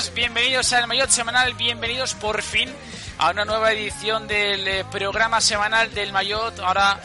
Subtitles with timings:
[0.00, 2.70] Buenas, bienvenidos al Mayotte Semanal, bienvenidos por fin
[3.18, 6.60] a una nueva edición del eh, programa semanal del Mayotte.
[6.60, 6.98] Ahora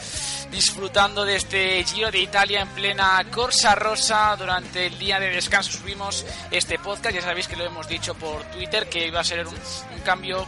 [0.50, 4.34] disfrutando de este Giro de Italia en plena Corsa Rosa.
[4.38, 7.14] Durante el día de descanso subimos este podcast.
[7.14, 10.46] Ya sabéis que lo hemos dicho por Twitter que iba a ser un, un cambio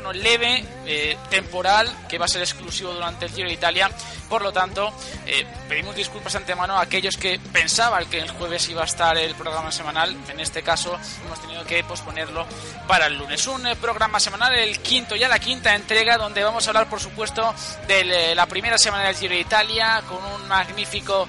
[0.00, 3.90] bueno, leve, eh, temporal, que va a ser exclusivo durante el Giro de Italia.
[4.28, 4.92] Por lo tanto,
[5.26, 9.34] eh, pedimos disculpas antemano a aquellos que pensaban que el jueves iba a estar el
[9.34, 10.16] programa semanal.
[10.28, 12.46] En este caso, hemos tenido que posponerlo
[12.86, 13.44] para el lunes.
[13.48, 17.00] Un eh, programa semanal, el quinto ya la quinta entrega, donde vamos a hablar, por
[17.00, 17.52] supuesto,
[17.88, 21.28] de la primera semana del Giro de Italia, con un magnífico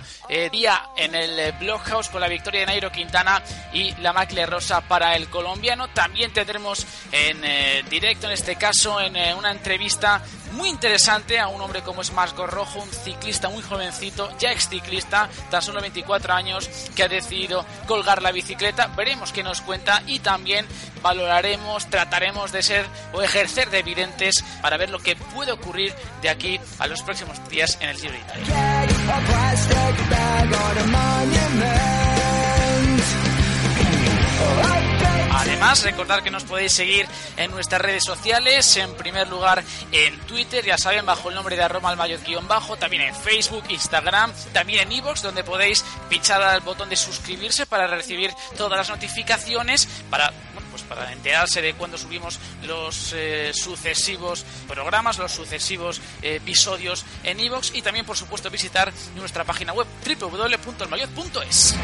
[0.52, 3.42] día en el Blockhouse con la victoria de Nairo Quintana
[3.74, 5.88] y la Macle Rosa para el colombiano.
[5.88, 7.42] También tendremos en
[7.90, 10.22] directo en este caso en eh, una entrevista
[10.52, 14.70] muy interesante a un hombre como es Marco Rojo, un ciclista muy jovencito, ya ex
[14.70, 18.88] ciclista, tan solo 24 años, que ha decidido colgar la bicicleta.
[18.88, 20.68] Veremos qué nos cuenta y también
[21.02, 26.30] valoraremos, trataremos de ser o ejercer de evidentes para ver lo que puede ocurrir de
[26.30, 28.88] aquí a los próximos días en el Giro de Italia.
[35.40, 39.64] Además, recordar que nos podéis seguir en nuestras redes sociales, en primer lugar
[39.94, 41.96] en Twitter, ya saben, bajo el nombre de arroba
[42.48, 47.66] bajo también en Facebook, Instagram, también en iVoox, donde podéis pinchar al botón de suscribirse
[47.66, 50.34] para recibir todas las notificaciones, para
[50.72, 57.40] pues para enterarse de cuando subimos los eh, sucesivos programas, los sucesivos eh, episodios en
[57.40, 61.76] iVoox y también, por supuesto, visitar nuestra página web www.elmayot.es.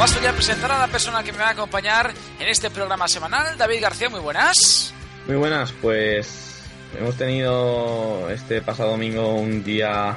[0.00, 3.06] Paso ya a presentar a la persona que me va a acompañar en este programa
[3.06, 3.58] semanal.
[3.58, 4.94] David García, muy buenas.
[5.26, 6.64] Muy buenas, pues
[6.98, 10.16] hemos tenido este pasado domingo un día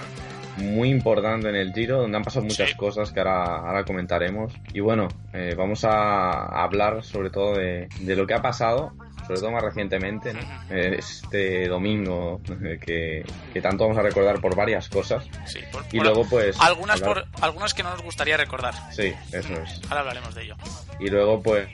[0.55, 4.53] muy importante en el Giro, donde han pasado muchas cosas que ahora, ahora, comentaremos.
[4.73, 8.93] Y bueno, eh, vamos a hablar sobre todo de, de, lo que ha pasado
[9.25, 10.33] sobre todo más recientemente,
[10.69, 12.41] este domingo
[12.81, 13.23] que,
[13.61, 15.25] tanto vamos a recordar por varias cosas.
[15.45, 15.59] Sí,
[15.91, 16.59] y luego pues...
[16.59, 18.73] Algunas, por, algunas que no nos gustaría recordar.
[18.91, 19.81] Sí, eso es.
[19.89, 20.55] Ahora hablaremos de ello.
[20.99, 21.67] Y luego pues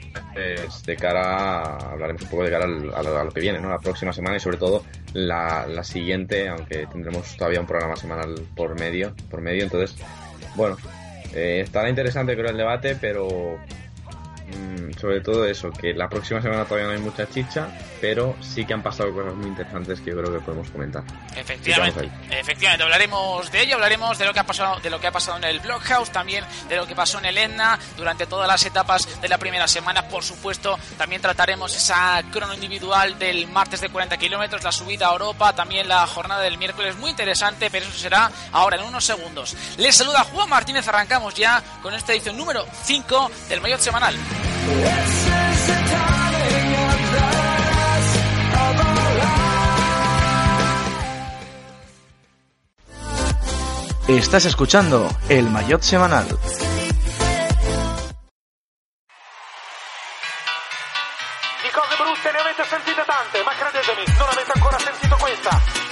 [0.86, 3.68] de cara, hablaremos un poco de cara a, lo, que viene, ¿no?
[3.68, 8.34] La próxima semana y sobre todo la, la siguiente, aunque tendremos todavía un programa semanal
[8.54, 9.96] por medio, por medio, entonces,
[10.54, 10.76] bueno,
[11.34, 13.58] eh, estará interesante creo el debate, pero
[14.56, 17.68] Mm, sobre todo eso, que la próxima semana todavía no hay mucha chicha,
[18.00, 21.02] pero sí que han pasado cosas muy interesantes que yo creo que podemos comentar.
[21.36, 25.12] Efectivamente, efectivamente, hablaremos de ello, hablaremos de lo que ha pasado, de lo que ha
[25.12, 28.64] pasado en el Blockhouse, también de lo que pasó en el Etna durante todas las
[28.64, 33.88] etapas de la primera semana, por supuesto, también trataremos esa crono individual del martes de
[33.88, 37.98] 40 kilómetros, la subida a Europa, también la jornada del miércoles, muy interesante, pero eso
[37.98, 39.56] será ahora en unos segundos.
[39.78, 44.16] Les saluda Juan Martínez, arrancamos ya con esta edición número 5 del Mayor Semanal.
[54.08, 56.26] Estás escuchando el Mayotte Semanal.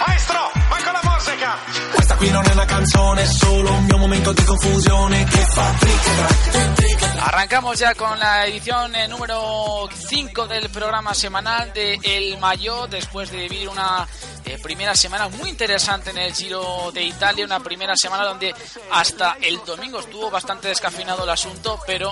[0.01, 1.57] Maestro, manca la musica!
[2.19, 5.73] Qui non è una canzone, è solo un mio momento di confusione che fa
[7.21, 13.31] Arrancamos ya con la edición eh, número 5 del programa semanal de El Mayo, después
[13.31, 14.05] de vivir una
[14.45, 18.53] eh, primera semana muy interesante en el Giro de Italia, una primera semana donde
[18.91, 22.11] hasta el domingo estuvo bastante descafinado el asunto, pero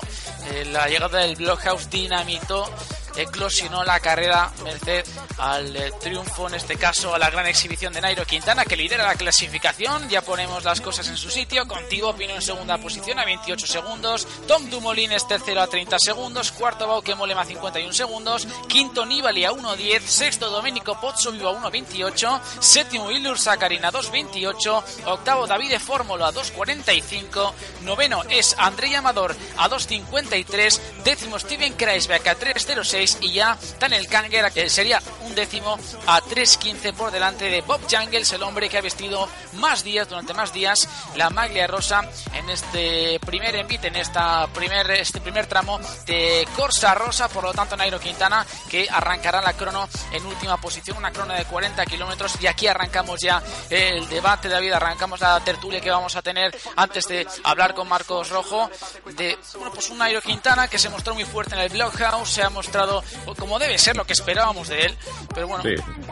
[0.51, 2.71] eh, la llegada del Blockhouse dinamitó
[3.17, 5.05] eclosionó la carrera merced
[5.39, 9.05] al eh, triunfo, en este caso a la gran exhibición de Nairo Quintana que lidera
[9.05, 10.09] la clasificación.
[10.09, 11.67] Ya ponemos las cosas en su sitio.
[11.67, 14.27] Contigo Pino en segunda posición a 28 segundos.
[14.47, 16.53] Tom Dumoulin es tercero a 30 segundos.
[16.53, 18.47] Cuarto Bauke Molema a 51 segundos.
[18.69, 20.01] Quinto Nibali a 1.10.
[20.01, 22.41] Sexto Domenico Pozzo Vivo a 1.28.
[22.61, 24.83] Séptimo Ilur Sakarin a 2.28.
[25.07, 27.53] Octavo David Fórmula a 2.45.
[27.83, 30.81] Noveno es Andrei Amador a 2.53.
[31.05, 33.06] Décimo Steven Kreisberg a 3.06.
[33.21, 38.33] Y ya Daniel Kanger que sería un décimo a 3.15 por delante de Bob Jangles,
[38.33, 42.03] el hombre que ha vestido más días, durante más días, la maglia rosa
[42.35, 47.29] en este primer envite, en esta primer, este primer tramo de Corsa Rosa.
[47.29, 51.45] Por lo tanto, Nairo Quintana que arrancará la crono en última posición, una crono de
[51.45, 52.37] 40 kilómetros.
[52.41, 54.73] Y aquí arrancamos ya el debate, David.
[54.73, 58.71] Arrancamos la tertulia que vamos a tener antes de hablar con Marcos Rojo
[59.17, 62.43] de bueno, pues un Nairo Quintana que se mostró muy fuerte en el Blockhouse, se
[62.43, 62.96] ha mostrado
[63.39, 64.97] como debe ser lo que esperábamos de él.
[65.35, 65.65] Pero bueno,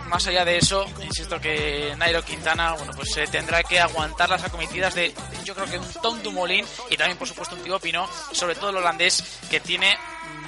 [0.08, 4.44] más allá de eso, insisto que Nairo Quintana, bueno, pues se tendrá que aguantar las
[4.44, 5.14] acometidas de,
[5.44, 8.70] yo creo que un Tom Dumoulin y también, por supuesto, un Tío Pino, sobre todo
[8.70, 9.96] el holandés, que tiene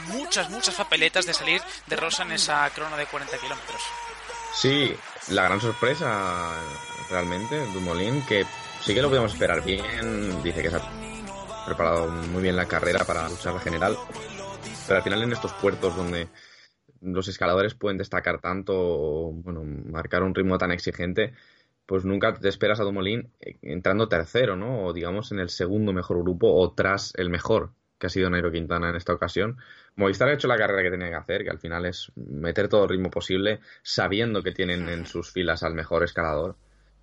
[0.09, 3.83] muchas, muchas papeletas de salir de Rosa en esa crono de 40 kilómetros.
[4.55, 4.97] Sí,
[5.29, 6.53] la gran sorpresa
[7.11, 8.45] realmente, Dumoulin, que
[8.85, 13.05] sí que lo podemos esperar bien, dice que se ha preparado muy bien la carrera
[13.05, 13.99] para luchar la general,
[14.87, 16.29] pero al final en estos puertos donde
[17.01, 21.35] los escaladores pueden destacar tanto, bueno, marcar un ritmo tan exigente,
[21.87, 24.85] pues nunca te esperas a Dumoulin eh, entrando tercero, ¿no?
[24.85, 28.51] O digamos en el segundo mejor grupo o tras el mejor, que ha sido Nairo
[28.51, 29.57] Quintana en esta ocasión.
[29.95, 32.85] Movistar ha hecho la carrera que tenía que hacer, que al final es meter todo
[32.85, 36.57] el ritmo posible, sabiendo que tienen en sus filas al mejor escalador.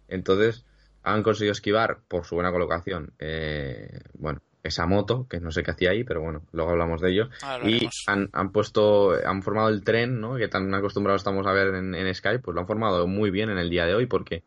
[0.08, 0.66] Entonces,
[1.02, 5.72] han conseguido esquivar por su buena colocación, eh, bueno, esa moto, que no sé qué
[5.72, 7.30] hacía ahí, pero bueno, luego hablamos de ello.
[7.66, 10.36] y han, han, puesto, han formado el tren, ¿no?
[10.36, 13.50] Que tan acostumbrados estamos a ver en, en, Skype, pues lo han formado muy bien
[13.50, 14.44] en el día de hoy, porque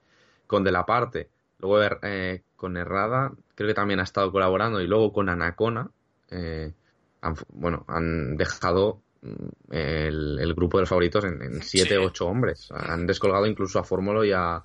[0.47, 1.29] con De La Parte,
[1.59, 5.91] luego eh, con Errada, creo que también ha estado colaborando, y luego con Anacona,
[6.31, 6.73] eh,
[7.21, 12.27] han, bueno, han dejado mm, el, el, grupo de los favoritos en, siete o ocho
[12.27, 12.71] hombres.
[12.73, 14.63] Han descolgado incluso a Fórmulo y a,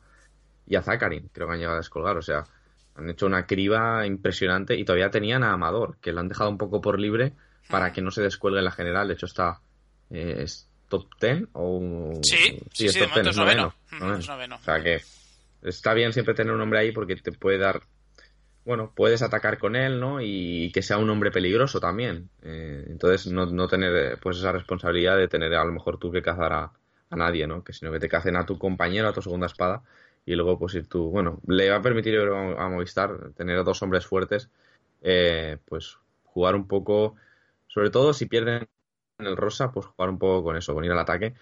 [0.65, 2.45] y a Zakarin, creo que han llegado a descolgar, o sea
[2.95, 6.57] han hecho una criba impresionante y todavía tenían a Amador, que lo han dejado un
[6.57, 7.33] poco por libre
[7.69, 9.07] para que no se descuelgue en la general.
[9.07, 9.61] De hecho, está
[10.09, 10.45] eh,
[10.89, 12.11] top 10 o...
[12.21, 13.73] Sí, sí, sí, top 10, es noveno.
[14.27, 14.55] noveno.
[14.55, 15.01] O sea que
[15.63, 17.81] está bien siempre tener un hombre ahí porque te puede dar...
[18.63, 20.21] Bueno, puedes atacar con él, ¿no?
[20.21, 22.29] Y que sea un hombre peligroso también.
[22.43, 26.21] Eh, entonces, no, no tener pues esa responsabilidad de tener a lo mejor tú que
[26.21, 26.71] cazar a,
[27.09, 27.63] a nadie, ¿no?
[27.63, 29.81] Que sino que te cacen a tu compañero, a tu segunda espada
[30.25, 34.05] y luego pues ir tú, bueno, le va a permitir a Movistar tener dos hombres
[34.05, 34.49] fuertes,
[35.01, 37.15] eh, pues jugar un poco,
[37.67, 38.67] sobre todo si pierden
[39.19, 41.33] el rosa, pues jugar un poco con eso, con ir al ataque.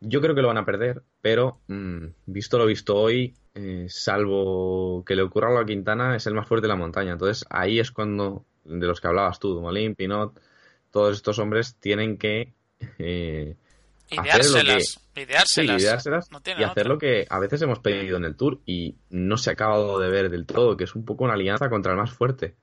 [0.00, 5.04] Yo creo que lo van a perder, pero mm, visto lo visto hoy, eh, salvo
[5.04, 7.12] que le ocurra algo a Quintana, es el más fuerte de la montaña.
[7.12, 10.40] Entonces ahí es cuando, de los que hablabas tú, Molín, Pinot,
[10.90, 12.54] todos estos hombres tienen que
[12.98, 13.56] eh,
[14.10, 15.00] Ideárselas.
[15.14, 16.28] ideárselas,
[16.58, 19.52] y hacer lo que a veces hemos pedido en el Tour y no se ha
[19.52, 22.56] acabado de ver del todo, que es un poco una alianza contra el más fuerte.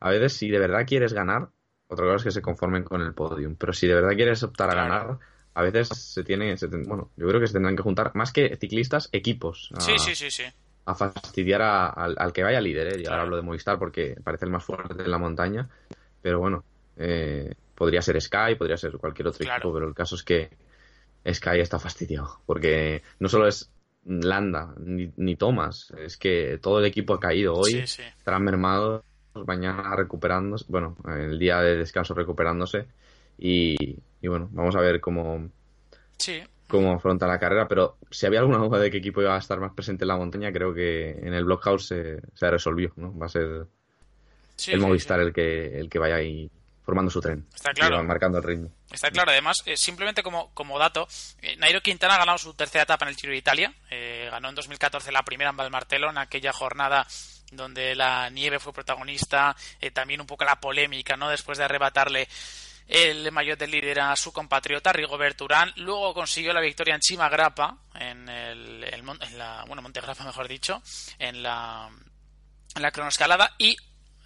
[0.00, 1.48] A veces, si de verdad quieres ganar,
[1.88, 4.70] otra cosa es que se conformen con el podium, pero si de verdad quieres optar
[4.70, 5.18] a ganar,
[5.54, 6.54] a veces se tiene,
[6.86, 9.70] bueno, yo creo que se tendrán que juntar, más que ciclistas, equipos.
[9.74, 10.44] A, sí, sí, sí, sí.
[10.84, 13.02] A fastidiar al, que vaya líder, ¿eh?
[13.02, 15.68] Y ahora hablo de Movistar porque parece el más fuerte en la montaña,
[16.22, 16.64] pero bueno,
[16.96, 20.50] eh, podría ser Sky, podría ser cualquier otro equipo, pero el caso es que
[21.26, 23.70] Sky está fastidiado, porque no solo es
[24.04, 29.02] Landa ni, ni Thomas, es que todo el equipo ha caído hoy, estarán mermados,
[29.46, 32.86] mañana recuperándose, bueno, el día de descanso recuperándose
[33.38, 35.50] y, bueno, vamos a ver cómo,
[36.66, 39.60] cómo afronta la carrera, pero si había alguna duda de qué equipo iba a estar
[39.60, 43.16] más presente en la montaña, creo que en el Blockhouse se, se resolvió, ¿no?
[43.16, 43.66] Va a ser
[44.68, 46.50] el Movistar el que el que vaya ahí
[46.82, 47.46] formando su tren.
[47.54, 48.02] Está claro.
[48.04, 48.70] marcando el ritmo.
[48.90, 51.06] Está claro, además, eh, simplemente como, como dato,
[51.42, 53.72] eh, Nairo Quintana ha ganado su tercera etapa en el Giro de Italia.
[53.88, 57.06] Eh, ganó en 2014 la primera en Valmartelo, en aquella jornada
[57.52, 59.56] donde la nieve fue protagonista,
[59.92, 61.28] también un poco la polémica, ¿no?
[61.28, 62.28] Después de arrebatarle
[62.86, 65.72] el mayor del líder a su compatriota Rigobert Urán.
[65.76, 70.46] Luego consiguió la victoria en Chima Grappa, en, el, en la, bueno, Monte Grappa mejor
[70.46, 70.80] dicho,
[71.18, 71.88] en la,
[72.76, 73.54] en la cronoescalada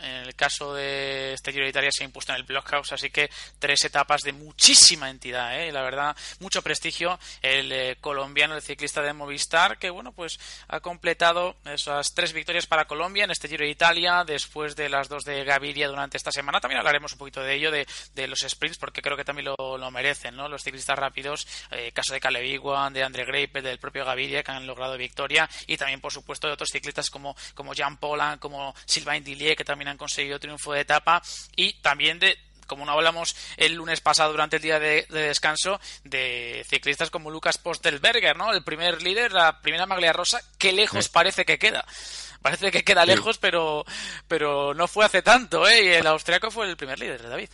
[0.05, 3.11] en el caso de este Giro de Italia se ha impuesto en el Blockhouse, así
[3.11, 5.73] que tres etapas de muchísima entidad, ¿eh?
[5.73, 7.19] la verdad, mucho prestigio.
[7.43, 12.67] El eh, colombiano, el ciclista de Movistar, que bueno, pues ha completado esas tres victorias
[12.67, 16.31] para Colombia en este Giro de Italia, después de las dos de Gaviria durante esta
[16.31, 16.61] semana.
[16.61, 17.87] También hablaremos un poquito de ello, de,
[18.27, 20.49] los sprints, porque creo que también lo, merecen, ¿no?
[20.49, 24.51] Los ciclistas rápidos, eh, caso de Caleb Iguan, de Andre Greipel, del propio Gaviria, que
[24.51, 28.75] han logrado victoria, y también, por supuesto, de otros ciclistas como, como Jean Polan, como
[28.87, 31.23] Sylvain Dillier, que también han conseguido triunfo de etapa
[31.57, 32.37] y también de
[32.67, 37.59] como no hablamos el lunes pasado durante el día de, descanso, de ciclistas como Lucas
[37.59, 38.53] Postelberger, ¿no?
[38.53, 41.85] El primer líder, la primera maglia rosa, qué lejos parece que queda.
[42.43, 43.85] Parece que queda lejos, pero,
[44.29, 45.85] pero no fue hace tanto, ¿eh?
[45.85, 47.49] Y el austriaco fue el primer líder, David.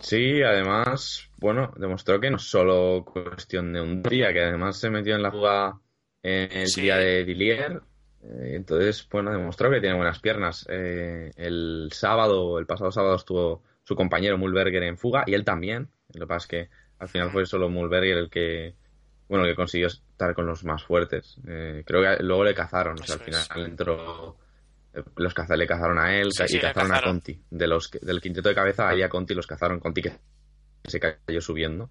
[0.00, 4.90] Sí, además, bueno, demostró que no es solo cuestión de un día, que además se
[4.90, 5.80] metió en la fuga
[6.22, 7.80] en el día de Dillier,
[8.22, 10.66] entonces, bueno, demostró que tiene buenas piernas.
[10.68, 15.88] Eh, el sábado, el pasado sábado estuvo su compañero Mulberger en fuga y él también.
[16.12, 18.74] Lo que pasa es que al final fue solo Mulberger el que,
[19.28, 21.36] bueno, el que consiguió estar con los más fuertes.
[21.46, 24.36] Eh, creo que luego le cazaron, o sea, al final entró
[25.16, 27.38] los cazales le cazaron a él y cazaron, a Conti.
[27.50, 29.80] De los, del quinteto de cabeza, ahí a Conti los cazaron.
[29.80, 30.12] Conti que
[30.84, 31.90] se cayó subiendo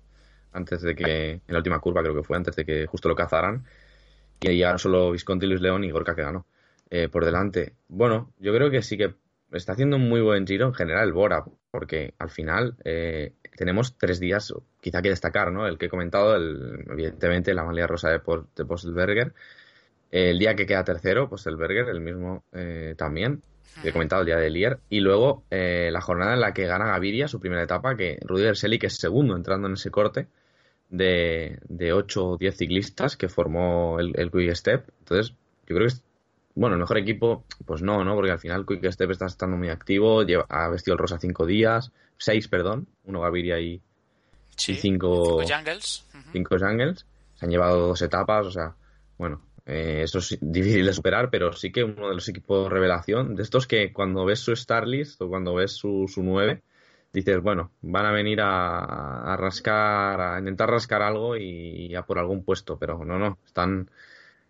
[0.52, 3.16] antes de que, en la última curva creo que fue, antes de que justo lo
[3.16, 3.66] cazaran
[4.42, 6.46] y ya solo Visconti, Luis León y Gorka que ganó
[6.90, 7.74] eh, por delante.
[7.88, 9.16] Bueno, yo creo que sí que
[9.52, 14.20] está haciendo un muy buen giro en general Bora, porque al final eh, tenemos tres
[14.20, 15.68] días quizá que destacar, ¿no?
[15.68, 18.22] El que he comentado, el, evidentemente la malía rosa de,
[18.56, 19.34] de Postelberger,
[20.12, 23.42] el día que queda tercero, Postelberger, el mismo eh, también,
[23.82, 26.88] que he comentado el día de Lier, y luego la jornada en la que gana
[26.88, 30.28] Gaviria su primera etapa, que Rudiger que es segundo entrando en ese corte,
[30.90, 34.90] de, de 8 o 10 ciclistas que formó el, Quick Step.
[35.00, 35.34] Entonces,
[35.68, 36.04] yo creo que es,
[36.56, 38.16] bueno, el mejor equipo, pues no, ¿no?
[38.16, 41.46] Porque al final Quick Step está estando muy activo, lleva, ha vestido el rosa 5
[41.46, 43.82] días, 6, perdón, uno Gaviria y
[44.58, 46.06] 5 Jungles.
[46.32, 47.06] Cinco Jungles.
[47.36, 48.76] Se han llevado dos etapas, o sea,
[49.18, 53.36] bueno, eh, eso es difícil de superar, pero sí que uno de los equipos revelación,
[53.36, 56.62] de estos que cuando ves su Star List o cuando ves su, su 9,
[57.16, 62.44] dices, bueno, van a venir a, rascar, a intentar rascar algo y, a por algún
[62.44, 63.90] puesto, pero no, no, están,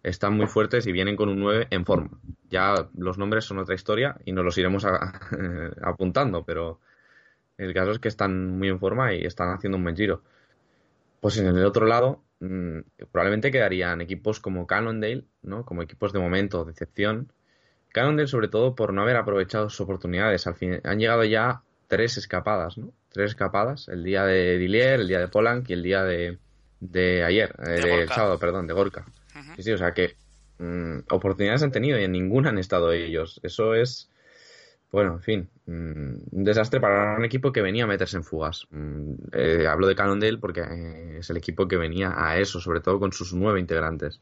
[0.04, 2.10] están muy fuertes y vienen con un 9 en forma.
[2.50, 4.86] Ya los nombres son otra historia y nos los iremos
[5.82, 6.80] apuntando, pero
[7.58, 10.24] el caso es que están muy en forma y están haciendo un buen giro.
[11.22, 12.80] Pues en el otro lado, mm,
[13.12, 15.66] probablemente quedarían equipos como Cannondale, ¿no?
[15.66, 17.32] Como equipos de momento, de excepción.
[17.94, 20.48] Cannondale, sobre todo, por no haber aprovechado sus oportunidades.
[20.48, 22.92] Al fin, han llegado ya tres escapadas, ¿no?
[23.12, 26.38] Tres escapadas, el día de Dillier, el día de Polanc y el día de,
[26.80, 29.06] de ayer, eh, sábado, perdón, de Gorka.
[29.56, 30.16] Sí, sí, o sea que
[30.60, 33.40] mm, oportunidades han tenido y en ninguna han estado ellos.
[33.44, 34.10] Eso es,
[34.92, 38.68] bueno, en fin, mm, un desastre para un equipo que venía a meterse en fugas.
[38.72, 42.80] Mm, eh, hablo de Cannondale porque eh, es el equipo que venía a eso, sobre
[42.80, 44.22] todo con sus nueve integrantes.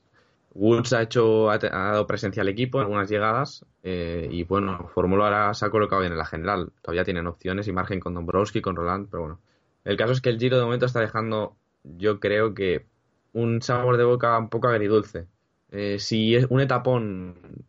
[0.55, 5.25] Woods ha hecho ha, dado presencia al equipo en algunas llegadas eh, y bueno, Fórmula
[5.25, 6.71] ahora se ha colocado bien en la general.
[6.81, 9.39] Todavía tienen opciones y margen con Dombrowski, con Roland, pero bueno.
[9.83, 12.85] El caso es que el Giro de momento está dejando, yo creo que
[13.33, 15.27] un sabor de boca un poco agridulce.
[15.71, 17.65] Eh, si es un etapón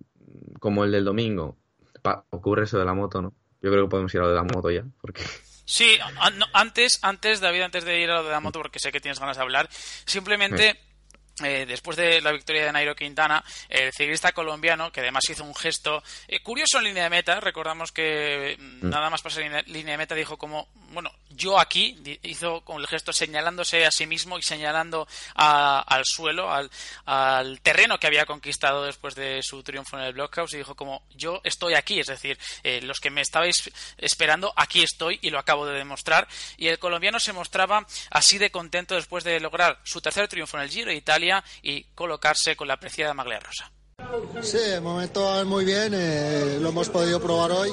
[0.61, 1.57] como el del domingo,
[2.31, 3.33] ocurre eso de la moto, ¿no?
[3.62, 5.23] Yo creo que podemos ir a lo de la moto ya, porque
[5.67, 5.97] Sí,
[6.53, 9.19] antes, antes, David, antes de ir a lo de la moto, porque sé que tienes
[9.19, 10.79] ganas de hablar, simplemente
[11.43, 15.55] eh, después de la victoria de Nairo Quintana, el ciclista colombiano, que además hizo un
[15.55, 18.91] gesto eh, curioso en línea de meta, recordamos que mm, mm.
[18.91, 22.87] nada más pasar en línea de meta dijo como, bueno, yo aquí, hizo con el
[22.87, 26.71] gesto señalándose a sí mismo y señalando al suelo, al,
[27.62, 31.41] terreno que había conquistado después de su triunfo en el Blockhouse y dijo como, yo
[31.43, 35.67] estoy aquí, es decir, eh, los que me estabais esperando, aquí estoy y lo acabo
[35.67, 36.29] de demostrar.
[36.57, 40.62] Y el colombiano se mostraba así de contento después de lograr su tercer triunfo en
[40.62, 41.24] el Giro de Italia
[41.62, 43.71] y colocarse con la apreciada maglia rosa.
[44.43, 47.71] Sí, el momento muy bien, eh, lo hemos podido probar hoy.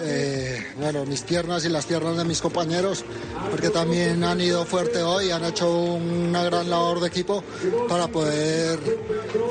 [0.00, 3.04] Eh, bueno, mis piernas y las piernas de mis compañeros,
[3.50, 7.42] porque también han ido fuerte hoy, han hecho una gran labor de equipo
[7.88, 8.78] para poder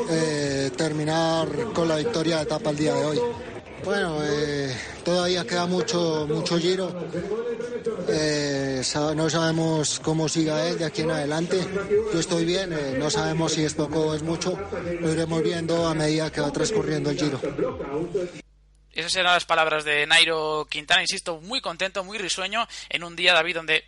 [0.09, 3.19] eh, terminar con la victoria de etapa el día de hoy.
[3.85, 6.91] Bueno, eh, todavía queda mucho, mucho giro.
[8.09, 8.81] Eh,
[9.15, 11.59] no sabemos cómo siga él de aquí en adelante.
[12.11, 14.57] Yo estoy bien, eh, no sabemos si es poco o es mucho.
[14.99, 17.39] Lo iremos viendo a medida que va transcurriendo el giro.
[18.91, 23.33] Esas eran las palabras de Nairo Quintana, insisto, muy contento, muy risueño, en un día,
[23.33, 23.85] David, donde,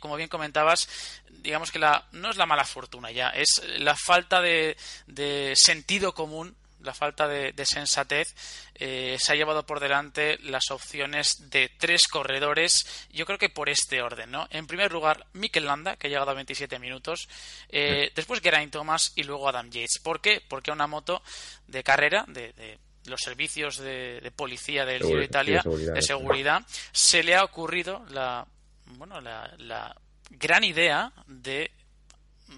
[0.00, 0.88] como bien comentabas,
[1.30, 4.76] digamos que la, no es la mala fortuna ya, es la falta de,
[5.06, 6.56] de sentido común
[6.86, 8.34] la falta de, sensatez,
[8.74, 13.68] eh, se ha llevado por delante las opciones de tres corredores, yo creo que por
[13.68, 14.46] este orden, ¿no?
[14.50, 17.28] En primer lugar, Mikel Landa, que ha llegado a 27 minutos,
[17.68, 19.98] eh, después Geraint Thomas y luego Adam Yates.
[20.02, 20.40] ¿Por qué?
[20.48, 21.22] Porque una moto
[21.66, 27.34] de carrera, de, los servicios de, policía del Giro de Italia, de seguridad, se le
[27.34, 28.46] ha ocurrido la,
[28.86, 29.94] bueno, la, la
[30.30, 31.70] gran idea de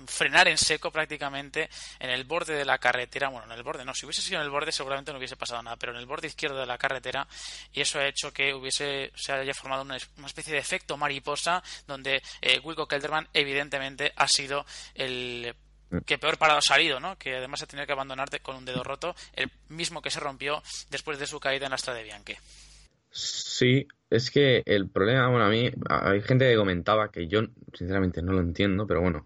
[0.07, 1.69] frenar en seco prácticamente
[1.99, 3.29] en el borde de la carretera.
[3.29, 5.63] Bueno, en el borde no, si hubiese sido en el borde seguramente no hubiese pasado
[5.63, 7.27] nada, pero en el borde izquierdo de la carretera
[7.73, 12.23] y eso ha hecho que hubiese se haya formado una, especie de efecto mariposa donde
[12.41, 14.65] eh, Wilco Kelderman evidentemente ha sido
[14.95, 15.55] el
[16.05, 17.17] que peor parado ha salido, ¿no?
[17.17, 20.63] Que además ha tenido que abandonarte con un dedo roto, el mismo que se rompió
[20.91, 22.39] después de su caída en la estrada de Bianche.
[23.11, 27.43] Sí, es que el problema, bueno, a mí, hay gente que comentaba que yo,
[27.75, 29.25] sinceramente, no lo entiendo, pero bueno,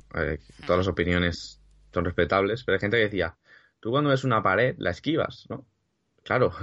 [0.67, 1.61] todas las opiniones
[1.93, 3.37] son respetables, pero hay gente que decía,
[3.81, 5.67] tú cuando ves una pared, la esquivas, ¿no?
[6.23, 6.53] Claro.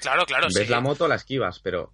[0.00, 1.92] Claro, claro, Ves la moto, la esquivas, pero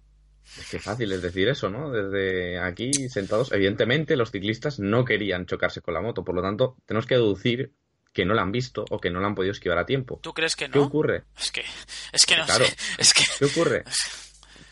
[0.55, 1.89] es que fácil es decir eso, ¿no?
[1.89, 6.77] Desde aquí sentados, evidentemente los ciclistas no querían chocarse con la moto, por lo tanto,
[6.85, 7.73] tenemos que deducir
[8.13, 10.19] que no la han visto o que no la han podido esquivar a tiempo.
[10.21, 10.73] ¿Tú crees que no?
[10.73, 11.23] ¿Qué ocurre?
[11.39, 11.65] Es que,
[12.11, 12.65] es que no claro.
[12.65, 12.75] sé.
[12.99, 13.23] Es que...
[13.39, 13.83] ¿Qué ocurre?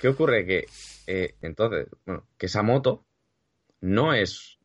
[0.06, 0.46] ¿Qué ocurre?
[0.46, 0.68] Que
[1.08, 1.88] eh, entonces,
[2.38, 3.08] que esa moto
[3.82, 4.60] no es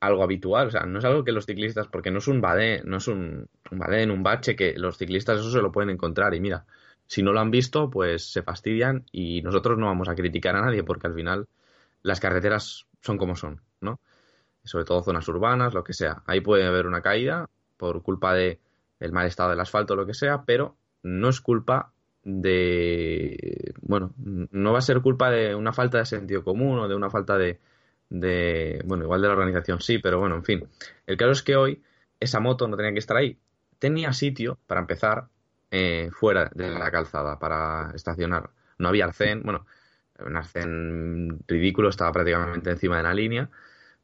[0.00, 2.80] algo habitual, o sea, no es algo que los ciclistas, porque no es un badén,
[2.86, 6.32] no es un, un badén, un bache, que los ciclistas eso se lo pueden encontrar
[6.32, 6.64] y mira,
[7.06, 10.62] si no lo han visto, pues se fastidian y nosotros no vamos a criticar a
[10.62, 11.46] nadie porque al final
[12.00, 14.00] las carreteras son como son, ¿no?
[14.64, 16.22] Sobre todo zonas urbanas, lo que sea.
[16.24, 18.60] Ahí puede haber una caída por culpa de
[18.98, 21.92] el mal estado del asfalto lo que sea, pero no es culpa
[22.26, 26.96] de bueno no va a ser culpa de una falta de sentido común o de
[26.96, 27.60] una falta de,
[28.10, 30.68] de bueno igual de la organización sí pero bueno en fin.
[31.06, 31.82] El caso es que hoy
[32.18, 33.38] esa moto no tenía que estar ahí.
[33.78, 35.28] Tenía sitio para empezar
[35.70, 38.50] eh, fuera de la calzada para estacionar.
[38.78, 39.64] No había arcén bueno
[40.18, 43.50] un arcén ridículo estaba prácticamente encima de la línea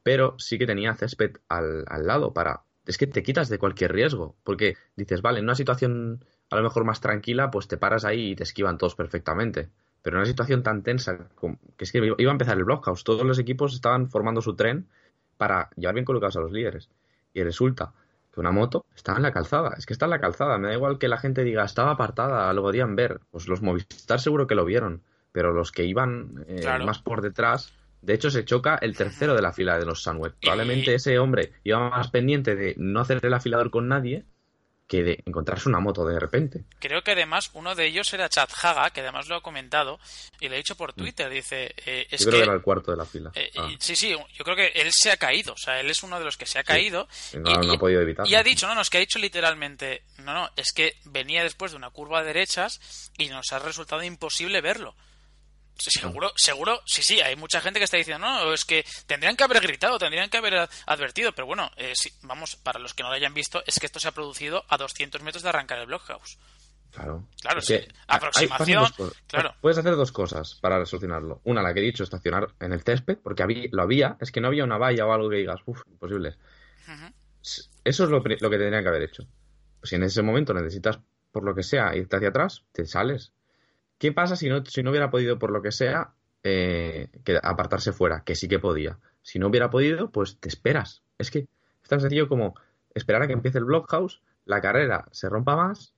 [0.05, 3.93] pero sí que tenía césped al, al lado para es que te quitas de cualquier
[3.93, 8.05] riesgo porque dices vale en una situación a lo mejor más tranquila, pues te paras
[8.05, 9.71] ahí y te esquivan todos perfectamente.
[10.03, 11.17] Pero en una situación tan tensa,
[11.77, 14.87] que es que iba a empezar el blockhouse, todos los equipos estaban formando su tren
[15.39, 16.91] para llevar bien colocados a los líderes.
[17.33, 17.95] Y resulta
[18.33, 20.75] que una moto está en la calzada, es que está en la calzada, me da
[20.75, 24.55] igual que la gente diga estaba apartada, lo podían ver, pues los Movistar seguro que
[24.55, 28.95] lo vieron, pero los que iban eh, más por detrás, de hecho se choca el
[28.95, 30.35] tercero de la fila de los Sunweb.
[30.41, 34.27] Probablemente ese hombre iba más pendiente de no hacer el afilador con nadie
[34.93, 36.65] que de encontrarse una moto de repente.
[36.79, 39.99] Creo que además uno de ellos era Chad Haga, que además lo ha comentado
[40.39, 40.97] y lo ha dicho por mm.
[40.97, 41.31] Twitter.
[41.31, 43.33] Dice: eh, es Yo creo que, era el cuarto de la fila.
[43.35, 43.71] Eh, ah.
[43.79, 45.55] Sí, sí, yo creo que él se ha caído.
[45.55, 47.09] O sea, él es uno de los que se ha caído.
[47.33, 48.31] Y, no, ha podido evitarlo.
[48.31, 51.43] Y ha dicho: no, no, es que ha dicho literalmente: no, no, es que venía
[51.43, 52.79] después de una curva a derechas
[53.17, 54.95] y nos ha resultado imposible verlo.
[55.77, 59.45] Seguro, seguro, sí, sí, hay mucha gente que está diciendo, no, es que tendrían que
[59.45, 63.17] haber gritado, tendrían que haber advertido, pero bueno, eh, vamos, para los que no lo
[63.17, 66.39] hayan visto, es que esto se ha producido a 200 metros de arrancar el blockhouse.
[66.93, 67.27] Claro.
[67.41, 67.81] Claro, sí.
[68.07, 68.85] Aproximación.
[69.27, 69.55] claro.
[69.63, 71.41] Puedes hacer dos cosas para solucionarlo.
[71.45, 74.43] Una, la que he dicho, estacionar en el césped, porque había, lo había, es que
[74.43, 76.37] no había una valla o algo que digas, uff, imposible.
[77.85, 79.27] Eso es lo, lo que tendrían que haber hecho.
[79.83, 81.01] Si en ese momento necesitas,
[81.33, 83.33] por lo que sea, irte hacia atrás, te sales
[84.03, 86.11] ¿Qué pasa si no, si no hubiera podido, por lo que sea,
[86.43, 87.07] eh,
[87.41, 88.25] apartarse fuera?
[88.25, 88.99] Que sí que podía.
[89.23, 91.05] Si no hubiera podido, pues te esperas.
[91.19, 91.47] Es que
[91.85, 92.57] es tan sencillo como
[92.95, 95.95] esperar a que empiece el blockhouse, la carrera se rompa más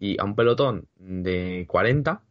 [0.00, 2.22] y a un pelotón de 40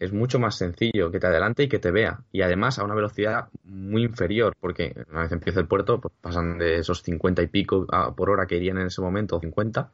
[0.00, 2.24] es mucho más sencillo que te adelante y que te vea.
[2.32, 6.58] Y además a una velocidad muy inferior, porque una vez empieza el puerto, pues pasan
[6.58, 9.88] de esos 50 y pico por hora que irían en ese momento, 50,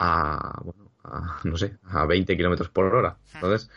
[0.00, 3.16] a, bueno, a, no sé, a 20 kilómetros por hora.
[3.34, 3.70] Entonces,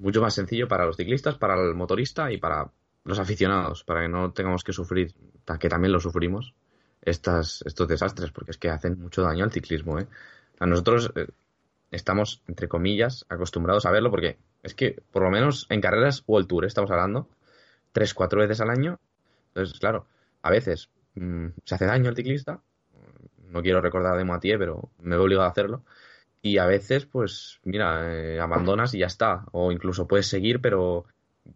[0.00, 2.70] mucho más sencillo para los ciclistas, para el motorista y para
[3.04, 5.14] los aficionados, para que no tengamos que sufrir,
[5.58, 6.54] que también lo sufrimos,
[7.02, 9.98] estas, estos desastres, porque es que hacen mucho daño al ciclismo.
[9.98, 10.06] ¿eh?
[10.58, 11.26] A nosotros eh,
[11.90, 16.48] estamos, entre comillas, acostumbrados a verlo, porque es que, por lo menos en carreras World
[16.48, 17.28] Tour, estamos hablando,
[17.92, 18.98] tres, cuatro veces al año.
[19.48, 20.06] Entonces, claro,
[20.42, 22.60] a veces mm, se hace daño al ciclista.
[23.48, 25.82] No quiero recordar de Mathieu, pero me veo obligado a hacerlo
[26.42, 29.44] y a veces, pues, mira, eh, abandonas y ya está.
[29.52, 31.04] O incluso puedes seguir, pero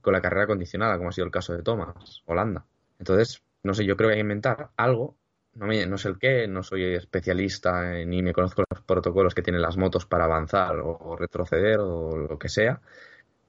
[0.00, 2.66] con la carrera condicionada, como ha sido el caso de Thomas, Holanda.
[2.98, 5.16] Entonces, no sé, yo creo que hay que inventar algo.
[5.54, 9.42] No, me, no sé el qué, no soy especialista ni me conozco los protocolos que
[9.42, 12.80] tienen las motos para avanzar o, retroceder o lo que sea,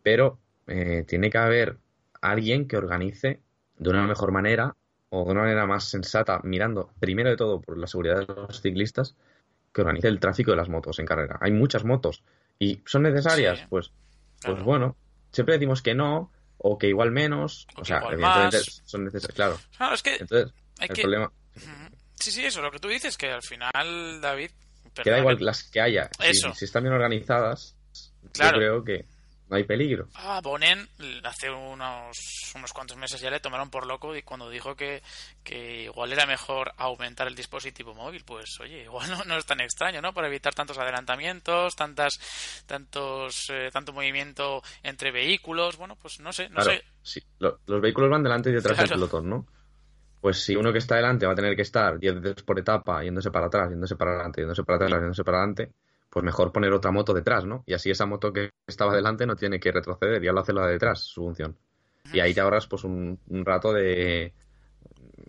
[0.04, 1.78] pero eh, tiene que haber
[2.22, 3.42] alguien que organice
[3.78, 4.76] de una mejor manera
[5.10, 8.62] o de una manera más sensata, mirando primero de todo por la seguridad de los
[8.62, 9.16] ciclistas,
[9.76, 11.38] que organice el tráfico de las motos en carrera.
[11.42, 12.24] Hay muchas motos
[12.58, 13.66] y son necesarias, Sí.
[13.70, 13.92] pues,
[14.40, 14.56] Claro.
[14.56, 14.98] pues bueno,
[15.34, 18.82] siempre decimos que no o que igual menos, O o, que sea, evidentemente más.
[18.86, 19.60] son necesarias, claro.
[19.78, 21.02] Claro, es que Entonces, hay el que...
[21.02, 21.96] problema Ujú.
[22.16, 24.50] Sí, sí, eso, lo que tú dices, que al final, David...
[24.50, 26.10] queda perdóname, igual las que haya.
[26.54, 27.76] Si- están bien organizadas,
[28.32, 28.54] Claro.
[28.54, 29.06] yo creo que
[29.50, 30.08] no hay peligro.
[30.16, 30.88] A Bonen
[31.24, 32.18] hace unos,
[32.56, 35.02] unos cuantos meses ya le tomaron por loco y cuando dijo que,
[35.44, 39.60] que igual era mejor aumentar el dispositivo móvil, pues oye, igual no, no es tan
[39.62, 40.14] extraño, ¿no?
[40.14, 42.14] Para evitar tantos adelantamientos, tantas,
[42.66, 46.84] tantos, eh, tanto movimiento entre vehículos, bueno, pues no sé, no Claro, sé.
[47.04, 48.90] sí, lo- los vehículos van delante y detrás Claro.
[48.94, 49.46] del pelotón, ¿no?
[50.22, 53.04] Pues si uno que está delante va a tener que estar 10 veces por etapa,
[53.04, 55.72] yéndose para atrás, yéndose para adelante, yéndose para atrás, yéndose para adelante,
[56.16, 57.66] pues mejor poner otra moto detrás, ¿no?
[57.68, 60.66] Y así esa moto que estaba delante no tiene que retroceder, ya lo hace la
[60.66, 61.58] de detrás, su función.
[62.14, 64.34] Y ahí te ahorras pues un, un rato de...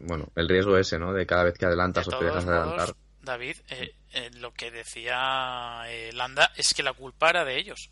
[0.03, 1.13] Bueno, el riesgo ese, ¿no?
[1.13, 2.91] De cada vez que De adelantas o te dejas de adelantar.
[2.91, 7.59] modos, David, eh, eh, lo que decía eh, Landa es que la culpa era de
[7.59, 7.91] ellos.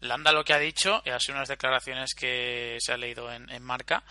[0.00, 3.50] Landa lo que ha dicho, y ha sido unas declaraciones que se ha leído en,
[3.50, 4.04] en marca,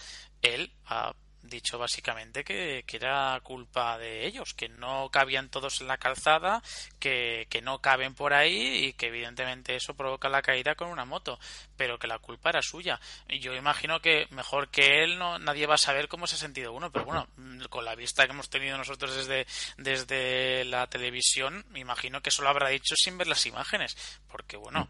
[0.44, 1.16] él ha
[1.50, 6.62] dicho básicamente que, que era culpa de ellos, que no cabían todos en la calzada,
[7.00, 11.06] que, que no caben por ahí y que evidentemente eso provoca la caída con una
[11.06, 11.40] moto,
[11.78, 13.00] pero que la culpa era suya.
[13.28, 16.40] Y yo imagino que mejor que él no nadie va a saber cómo se ha
[16.40, 19.46] sentido uno, pero bueno, mm, con la vista que hemos tenido nosotros desde,
[19.78, 24.58] desde la televisión, me imagino que eso lo habrá dicho sin ver las imágenes, porque
[24.58, 24.90] bueno,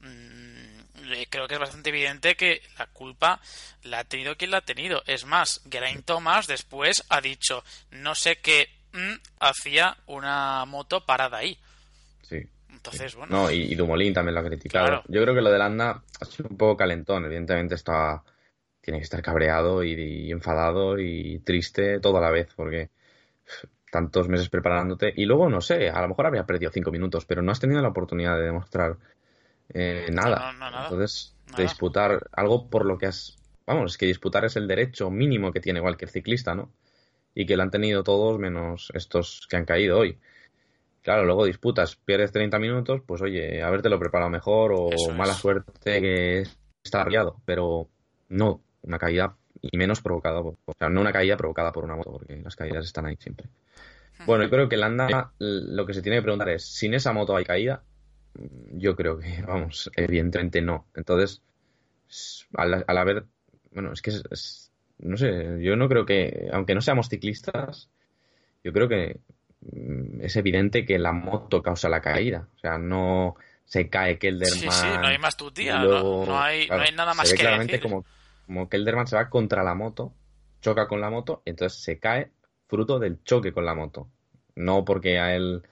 [0.00, 0.76] mm,
[1.12, 3.40] eh, creo que es bastante evidente que la culpa
[3.82, 5.02] la ha tenido quien la ha tenido.
[5.06, 11.38] Es más, Geraint Thomas después ha dicho, no sé qué mm, hacía una moto parada
[11.38, 11.58] ahí.
[12.70, 14.86] Entonces, bueno, No, y, y Dumoulin también lo ha criticado.
[14.86, 15.02] Claro.
[15.08, 17.24] Yo creo que lo de Landa ha sido un poco calentón.
[17.24, 18.22] Evidentemente está,
[18.80, 22.90] tiene que estar cabreado y, y enfadado y triste todo a la vez porque
[23.90, 27.42] tantos meses preparándote y luego no sé, a lo mejor habría perdido cinco minutos, pero
[27.42, 28.96] no has tenido la oportunidad de demostrar
[29.72, 30.52] eh, nada.
[30.52, 30.82] No, no, nada.
[30.84, 31.56] Entonces, Nada.
[31.58, 33.38] de disputar algo por lo que has...
[33.66, 36.70] Vamos, es que disputar es el derecho mínimo que tiene cualquier ciclista, ¿no?
[37.34, 40.18] Y que lo han tenido todos menos estos que han caído hoy.
[41.06, 45.18] Claro, luego disputas, pierdes 30 minutos, pues oye, habértelo preparado mejor o Eso es.
[45.18, 46.40] mala suerte que
[46.82, 47.88] está arriado, pero
[48.28, 52.10] no una caída y menos provocada, o sea, no una caída provocada por una moto,
[52.12, 53.48] porque las caídas están ahí siempre.
[54.24, 57.36] Bueno, yo creo que Landa lo que se tiene que preguntar es, ¿sin esa moto
[57.36, 57.84] hay caída?
[58.72, 60.86] Yo creo que, vamos, evidentemente no.
[60.94, 61.42] Entonces,
[62.54, 63.26] al, al haber,
[63.72, 67.90] bueno, es que es- no sé, yo no creo que, aunque no seamos ciclistas,
[68.64, 69.35] yo creo que mm,
[70.20, 72.48] es evidente que la moto causa la caída.
[72.56, 74.58] O sea, no se cae Kelderman.
[74.60, 75.36] sí, sí, no hay más
[75.82, 77.82] luego, no hay, claro, no hay nada se más ve que claramente decir.
[77.82, 78.04] como,
[78.46, 80.12] como Kelderman se va contra la moto,
[80.60, 82.30] choca con la moto, entonces se cae
[82.68, 84.08] fruto del choque con la moto.
[84.54, 85.62] No porque a él,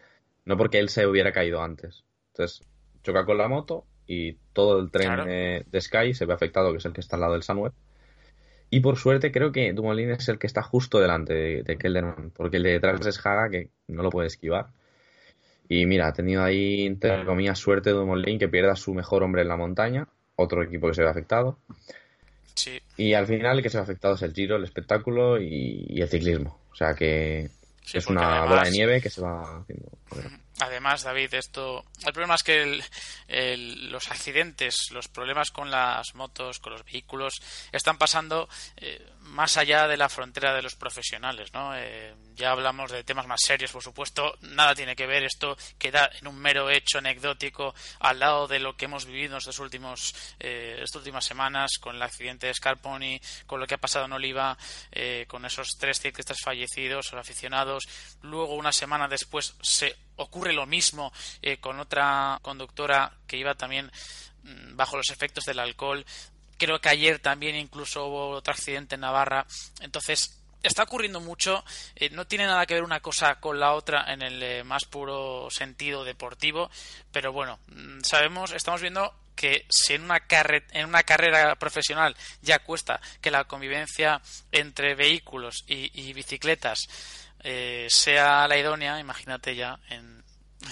[0.45, 2.05] no porque él se hubiera caído antes.
[2.33, 2.67] Entonces,
[3.03, 5.25] choca con la moto y todo el tren Claro.
[5.25, 7.73] de, de Sky se ve afectado, que es el que está al lado del Sunweb.
[8.75, 12.31] Y por suerte creo que Dumoulin es el que está justo delante de, de Kelderman,
[12.35, 14.67] porque el de detrás es Haga, que no lo puede esquivar.
[15.69, 19.49] Y mira, ha tenido ahí, entre comillas, suerte Dumoulin que pierda su mejor hombre en
[19.49, 21.57] la montaña, otro equipo que se ve afectado.
[22.55, 25.87] Sí, Y al final el que se ve afectado es el giro, el espectáculo y,
[25.89, 26.59] y el ciclismo.
[26.73, 27.51] O sea que
[27.83, 29.89] sí, es una además- bola de nieve que se va haciendo.
[30.61, 31.85] Además, David, esto.
[32.07, 32.85] El problema es que el-
[33.27, 39.57] el- los accidentes, los problemas con las motos, con los vehículos, están pasando eh, más
[39.57, 41.77] allá de la frontera de los profesionales, ¿no?
[41.77, 44.37] Eh, ya hablamos de temas más serios, por supuesto.
[44.41, 45.25] Nada tiene que ver.
[45.25, 49.39] Esto queda en un mero hecho anecdótico al lado de lo que hemos vivido en
[49.39, 53.79] estos últimos, eh, estas últimas semanas con el accidente de Scarponi, con lo que ha
[53.79, 54.57] pasado en Oliva,
[54.93, 57.85] eh, con esos tres ciclistas fallecidos o aficionados.
[58.23, 63.91] Luego, una semana después, se ocurre lo mismo eh, con otra conductora que iba también
[64.43, 66.05] mm, bajo los efectos del alcohol.
[66.59, 69.47] Creo que ayer también incluso hubo otro accidente en Navarra.
[69.81, 71.65] Entonces, está ocurriendo mucho.
[71.97, 74.85] eh, no tiene nada que ver una cosa con la otra en el eh, más
[74.85, 76.71] puro sentido deportivo.
[77.13, 82.17] Pero bueno, mm, sabemos, estamos viendo que si en una, carre- en una carrera profesional
[82.41, 86.79] ya cuesta que la convivencia entre vehículos y, bicicletas
[87.41, 90.14] eh, sea la idónea, imagínate ya en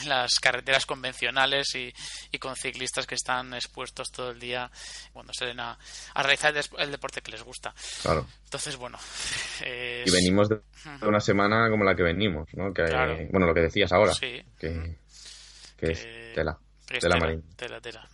[0.07, 1.93] las carreteras convencionales y,
[2.31, 4.71] y con ciclistas que están expuestos todo el día
[5.13, 5.79] cuando salen a,
[6.15, 7.75] a realizar el, el deporte que les gusta.
[8.03, 8.27] Claro.
[8.45, 8.99] Entonces, bueno.
[9.61, 10.61] Y venimos de
[11.03, 12.73] una semana como la que venimos, ¿no?
[12.73, 13.17] Que, Claro.
[13.31, 14.13] Bueno, lo que decías ahora.
[14.13, 14.43] Sí.
[14.59, 14.97] Que,
[15.79, 16.59] que es Que- tela.
[16.91, 18.09] Es Tela tela, tela, tela.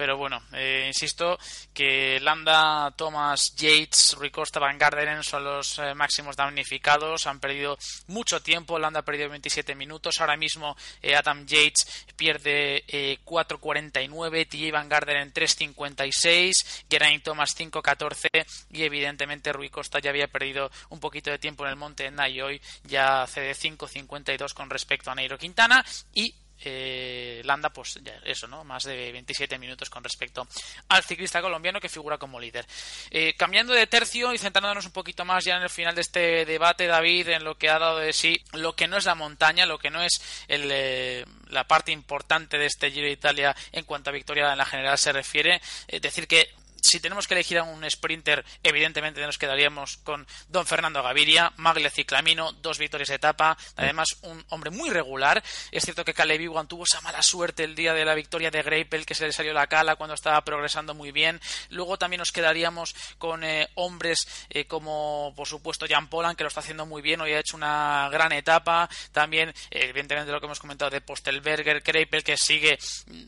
[0.00, 1.38] Pero bueno, eh, insisto
[1.74, 7.76] que Landa, Thomas, Yates, Rui Costa, Van Garderen son los eh, máximos damnificados, han perdido
[8.06, 12.82] mucho tiempo, Landa ha perdido 27 minutos, ahora mismo eh, Adam Yates pierde
[13.26, 20.70] 4.49, TJ Van Garderen 3.56, Geraint Thomas 5.14 y evidentemente Rui Costa ya había perdido
[20.88, 25.14] un poquito de tiempo en el monte y hoy ya cede 5.52 con respecto a
[25.14, 25.84] Nairo Quintana.
[26.14, 28.64] Y eh, Landa, pues eso, ¿no?
[28.64, 30.46] Más de 27 minutos con respecto
[30.88, 32.66] al ciclista colombiano que figura como líder.
[33.10, 36.44] Eh, cambiando de tercio y centrándonos un poquito más ya en el final de este
[36.44, 39.66] debate, David, en lo que ha dado de sí, lo que no es la montaña,
[39.66, 43.84] lo que no es el, eh, la parte importante de este Giro de Italia en
[43.84, 46.50] cuanto a victoria en la general se refiere, es decir que
[46.82, 51.90] si tenemos que elegir a un sprinter, evidentemente nos quedaríamos con Don Fernando Gaviria, Magle
[51.90, 55.42] Ciclamino, dos victorias de etapa, además un hombre muy regular.
[55.70, 58.62] Es cierto que Caleb Iwan tuvo esa mala suerte el día de la victoria de
[58.62, 61.40] Greipel, que se le salió la cala cuando estaba progresando muy bien.
[61.68, 66.48] Luego también nos quedaríamos con eh, hombres eh, como, por supuesto, Jan Polan, que lo
[66.48, 68.88] está haciendo muy bien, hoy ha hecho una gran etapa.
[69.12, 72.78] También, evidentemente, lo que hemos comentado de Postelberger, Greipel, que sigue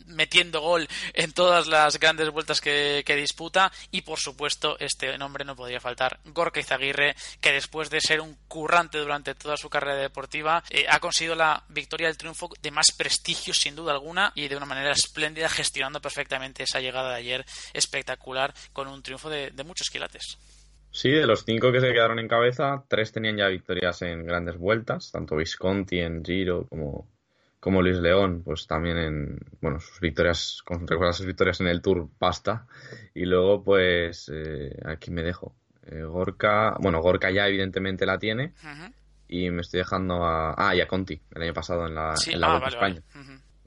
[0.06, 3.41] metiendo gol en todas las grandes vueltas que, que disputa
[3.90, 8.36] y por supuesto este nombre no podría faltar Gorka Izaguirre que después de ser un
[8.48, 12.92] currante durante toda su carrera deportiva eh, ha conseguido la victoria del triunfo de más
[12.96, 17.44] prestigio sin duda alguna y de una manera espléndida gestionando perfectamente esa llegada de ayer
[17.72, 20.38] espectacular con un triunfo de, de muchos quilates.
[20.90, 24.58] Sí, de los cinco que se quedaron en cabeza, tres tenían ya victorias en grandes
[24.58, 27.08] vueltas, tanto Visconti en Giro como
[27.62, 31.80] como Luis León, pues también en, bueno, sus victorias, con recuerda sus victorias en el
[31.80, 32.66] Tour Pasta.
[33.14, 35.54] Y luego, pues, eh, aquí me dejo.
[35.86, 38.52] Eh, Gorka, bueno, Gorka ya evidentemente la tiene.
[39.28, 42.40] Y me estoy dejando a, ah, y a Conti, el año pasado en la, en
[42.40, 43.00] la ah, España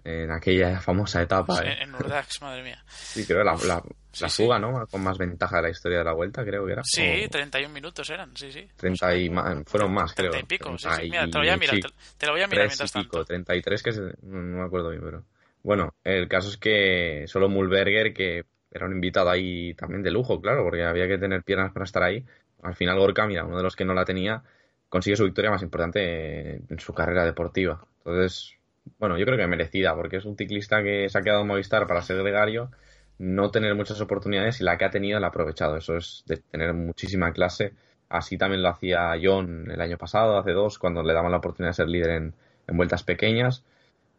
[0.06, 1.62] en aquella famosa etapa.
[1.64, 1.82] ¿eh?
[1.82, 2.84] En Urdax, madre mía.
[2.88, 3.84] Sí, creo la, la,
[4.22, 4.88] la fuga, ¿no?
[4.88, 6.82] Con más ventaja de la historia de la vuelta, creo que era.
[6.84, 8.68] Sí, 31 minutos eran, sí, sí.
[8.76, 10.44] 30 y más, fueron más, 30 creo.
[10.44, 11.10] y pico, sí, sí.
[11.10, 11.80] Mira, te lo voy a mirar,
[12.18, 13.26] te, lo voy a mirar mientras y pico, tanto.
[13.26, 13.92] 33 que
[14.24, 15.24] no, me acuerdo bien, pero...
[15.64, 20.40] Bueno, el caso es que solo Mulberger, que era un invitado ahí también de lujo,
[20.40, 22.24] claro, porque había que tener piernas para estar ahí.
[22.62, 24.44] Al final Gorka, mira, uno de los que no la tenía,
[24.90, 27.84] consigue su victoria más importante en su carrera deportiva.
[28.00, 28.56] Entonces,
[29.00, 31.88] bueno, yo creo que merecida, porque es un ciclista que se ha quedado en Movistar
[31.88, 32.72] para ser gregario,
[33.18, 35.78] no tener muchas oportunidades y la que ha tenido la ha aprovechado.
[35.78, 37.74] Eso es de tener muchísima clase.
[38.10, 41.72] Así también lo hacía John el año pasado, hace dos, cuando le daban la oportunidad
[41.72, 42.34] de ser líder en,
[42.68, 43.64] vueltas pequeñas.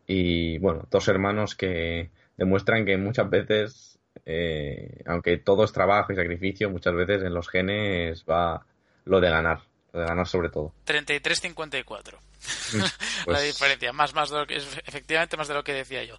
[0.06, 6.16] Y bueno, dos hermanos que demuestran que muchas veces, eh, aunque todo es trabajo y
[6.16, 8.66] sacrificio, muchas veces en los genes va
[9.04, 9.60] lo de ganar
[10.04, 10.72] ganar sobre todo.
[10.86, 12.14] 33-54.
[12.74, 12.90] la
[13.24, 16.16] pues diferencia, más, más de lo que, efectivamente más de lo que decía yo.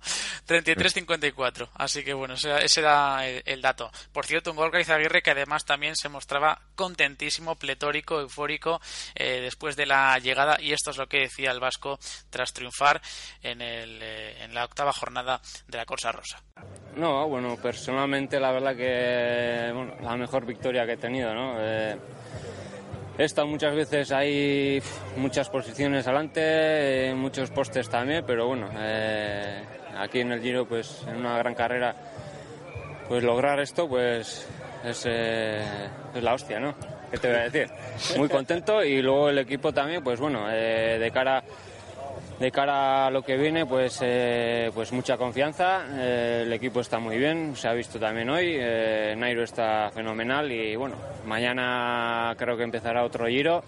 [0.48, 1.70] 33-54.
[1.76, 3.92] Así que bueno, ese, era el, dato.
[4.12, 8.82] Por cierto, un Gorka Izaguirre que además también se mostraba contentísimo, pletórico, eufórico
[9.16, 10.58] eh, después de la llegada.
[10.60, 13.02] Y esto es lo que decía el Vasco tras triunfar
[13.42, 16.42] en, el, eh, en la octava jornada de la Corsa Rosa.
[16.96, 21.56] No, bueno, personalmente la verdad que bueno, la mejor victoria que he tenido, ¿no?
[21.60, 21.98] Eh,
[23.18, 24.80] He muchas veces ahí,
[25.16, 29.64] muchas posiciones adelante, muchos postes también, pero bueno, eh,
[29.98, 31.96] aquí en el Giro, pues en una gran carrera,
[33.10, 34.48] pues lograr esto, pues
[34.84, 36.76] es, eh, es la hostia, ¿no?
[37.10, 37.70] ¿Qué te voy a decir?
[38.18, 41.44] Muy contento y luego el equipo también, pues bueno, eh, de cara
[42.40, 45.86] de cara a lo que viene, pues, eh, pues mucha confianza.
[45.96, 48.56] Eh, el equipo está muy bien, se ha visto también hoy.
[48.60, 50.96] Eh, Nairo está fenomenal y bueno,
[51.26, 53.64] mañana creo que empezará otro giro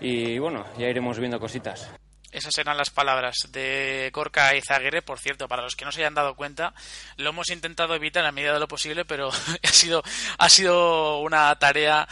[0.00, 1.90] y bueno, ya iremos viendo cositas.
[2.32, 5.02] Esas eran las palabras de Corca y Zaguerre.
[5.02, 6.74] Por cierto, para los que no se hayan dado cuenta,
[7.16, 9.30] lo hemos intentado evitar a medida de lo posible, pero
[9.62, 10.02] ha sido,
[10.38, 12.08] ha sido una tarea,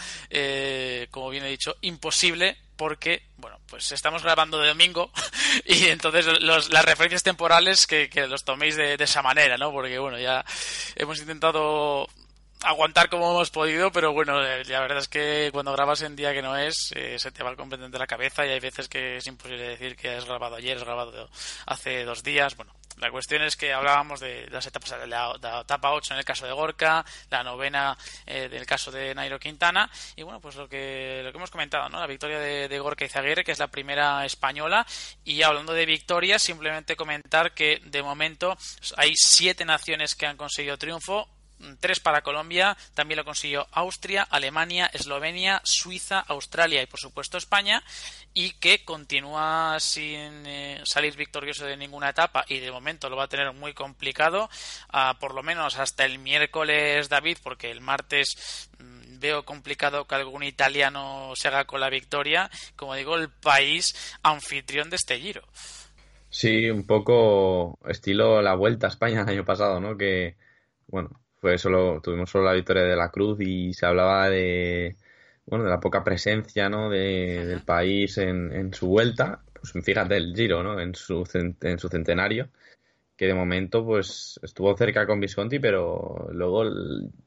[1.11, 5.11] como bien he dicho, imposible porque, bueno, pues estamos grabando de domingo
[5.67, 9.73] y entonces las referencias temporales que, los toméis de, esa manera, ¿no?
[9.73, 10.45] Porque, bueno, ya
[10.95, 12.09] hemos intentado
[12.63, 16.33] aguantar como hemos podido, pero bueno, eh, la verdad es que cuando grabas en día
[16.33, 19.27] que no es, eh, se te va completamente la cabeza y hay veces que es
[19.27, 21.29] imposible decir que has grabado ayer, has grabado
[21.67, 25.93] hace dos días, bueno, la cuestión es que hablábamos de las etapas de la, etapa
[25.93, 30.23] 8 en el caso de Gorka, la novena eh, del caso de Nairo Quintana y
[30.23, 32.01] bueno, pues lo que lo que hemos comentado, ¿no?
[32.01, 34.85] La victoria de, de Gorka Izaguirre, que es la primera española
[35.25, 38.57] y hablando de victorias, simplemente comentar que de momento
[38.97, 41.29] hay siete naciones que han conseguido triunfo
[41.81, 47.83] tres para Colombia, también lo consiguió Austria, Alemania, Eslovenia, Suiza, Australia y por supuesto España
[48.35, 53.25] y que continúa sin eh, salir victorioso de ninguna etapa y de momento lo va
[53.25, 54.49] a tener muy complicado,
[54.91, 60.15] ah, por lo menos hasta el miércoles David, porque el martes mm, veo complicado que
[60.15, 65.43] algún italiano se haga con la victoria, como digo, el país anfitrión de este giro.
[66.31, 69.97] Sí, un poco estilo la vuelta a España el año pasado, ¿no?
[69.97, 70.37] Que,
[70.87, 74.97] bueno, fue solo, tuvimos solo la victoria de la Cruz y se hablaba de,
[75.47, 76.91] bueno, de la poca presencia, ¿no?
[76.91, 79.43] De, del país en, en, su vuelta.
[79.53, 80.81] Pues fíjate el Giro, ¿no?
[80.81, 82.49] En su, en su centenario,
[83.17, 86.65] que de momento, pues estuvo cerca con Visconti, pero luego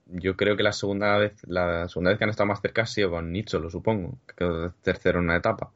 [0.07, 2.85] yo creo que la segunda vez, la segunda vez que han estado más cerca ha
[2.85, 5.71] sido con Nicho, lo supongo, que quedó tercero en una etapa.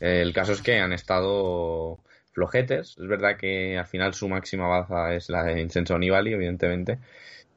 [0.00, 1.98] El caso es que han estado
[2.32, 2.96] flojetes.
[2.98, 6.98] Es verdad que al final su máxima baza es la de Vincenzo Nibali, evidentemente.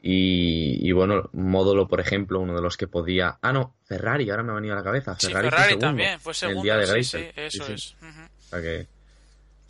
[0.02, 3.38] Y, bueno, Módulo, por ejemplo, uno de los que podía.
[3.42, 5.16] Ah, no, Ferrari, ahora me ha venido a la cabeza.
[5.16, 6.62] Ferrari, Ferrari también, fue segundo.
[6.62, 7.20] El día de Grace.
[7.20, 7.96] Sí, eso es.
[8.02, 8.88] O sea que.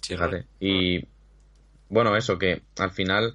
[0.01, 0.45] Fíjate.
[0.59, 1.05] Y
[1.89, 3.33] bueno, eso, que al final.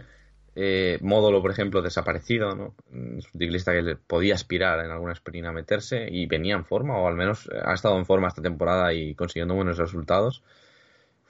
[0.57, 2.77] Eh, Módulo, por ejemplo, desaparecido, ¿no?
[2.93, 6.97] Es un ciclista que podía aspirar en alguna sprint a meterse y venía en forma,
[6.97, 10.45] o al menos ha estado en forma esta temporada y consiguiendo buenos resultados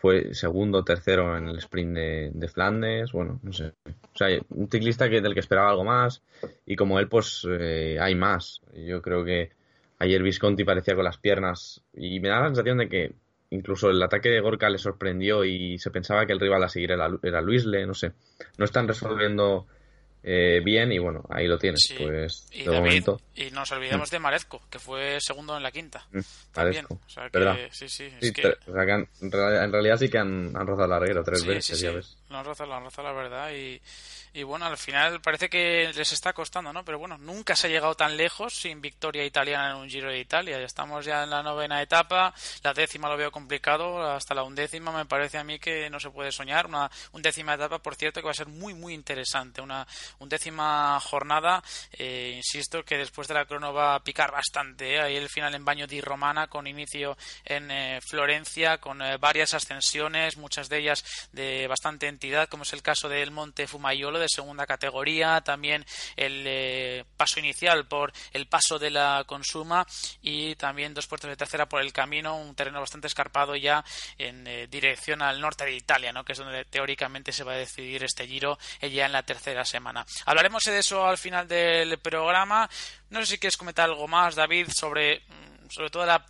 [0.04, 3.72] fue segundo, tercero en el sprint de, Flandes, bueno, no sé.
[3.86, 6.22] O sea, un ciclista que, del que esperaba algo más
[6.66, 8.60] y como él, pues eh, hay más.
[8.74, 9.52] Yo creo que
[9.98, 13.14] ayer Visconti parecía con las piernas y me da la sensación de que
[13.48, 16.92] incluso el ataque de Gorka le sorprendió y se pensaba que el rival a seguir
[16.92, 18.12] era, era Luisle, no sé.
[18.58, 19.68] No están resolviendo
[20.26, 21.92] eh, bien y bueno, ahí lo tienes.
[21.98, 23.20] Pues, y, de momento.
[23.34, 26.06] y nos olvidamos de Marezco, que fue segundo en la quinta.
[26.12, 26.20] Mm,
[26.56, 28.46] Marezco, o sea que, sí, sí, sí que...
[28.66, 31.92] o sea que en, realidad, sí que han, han rozado el larguero tres veces, ya
[31.92, 32.16] ves.
[32.34, 33.80] Lo han rozado, lo han rozado la verdad y
[34.36, 36.84] y bueno, al final parece que les está costando, ¿no?
[36.84, 40.18] Pero bueno, nunca se ha llegado tan lejos sin victoria italiana en un Giro de
[40.18, 40.58] Italia.
[40.58, 44.90] Ya estamos ya en la novena etapa, la décima lo veo complicado, hasta la undécima
[44.90, 46.66] me parece a mí que no se puede soñar.
[46.66, 49.60] Una undécima etapa, por cierto, que va a ser muy, muy interesante.
[49.60, 49.86] Una
[50.18, 54.96] undécima jornada, eh, insisto, que después de la crono va a picar bastante.
[54.96, 55.00] ¿eh?
[55.00, 59.54] Ahí el final en Baño di Romana, con inicio en eh, Florencia, con eh, varias
[59.54, 64.28] ascensiones, muchas de ellas de bastante entidad, como es el caso del Monte Fumaiolo de
[64.28, 65.84] segunda categoría, también
[66.16, 69.86] el eh, paso inicial por el paso de la Consuma
[70.22, 73.84] y también dos puertos de tercera por el camino, un terreno bastante escarpado ya
[74.18, 76.24] en eh, dirección al norte de Italia, ¿no?
[76.24, 79.64] que es donde teóricamente se va a decidir este giro eh, ya en la tercera
[79.64, 80.06] semana.
[80.26, 82.68] Hablaremos de eso al final del programa.
[83.10, 86.24] No sé si quieres comentar algo más, David, sobre mm, sobre todo la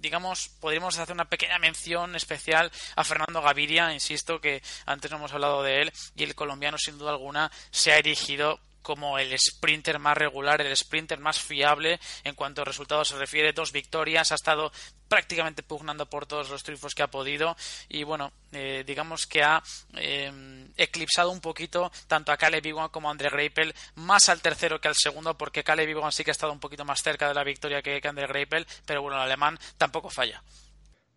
[0.00, 5.32] digamos, podríamos hacer una pequeña mención especial a Fernando Gaviria, insisto que antes no hemos
[5.32, 9.98] hablado de él, y el colombiano sin duda alguna se ha erigido como el sprinter
[9.98, 13.52] más regular, el sprinter más fiable en cuanto a resultados se refiere.
[13.52, 14.72] Dos victorias, ha estado
[15.08, 17.56] prácticamente pugnando por todos los triunfos que ha podido
[17.88, 19.62] y bueno, eh, digamos que ha
[19.94, 24.80] eh, eclipsado un poquito tanto a Caleb Ewan como a Andre Greipel, más al tercero
[24.80, 27.34] que al segundo porque Caleb Ewan sí que ha estado un poquito más cerca de
[27.34, 30.42] la victoria que, que Andre Greipel, pero bueno, el alemán tampoco falla.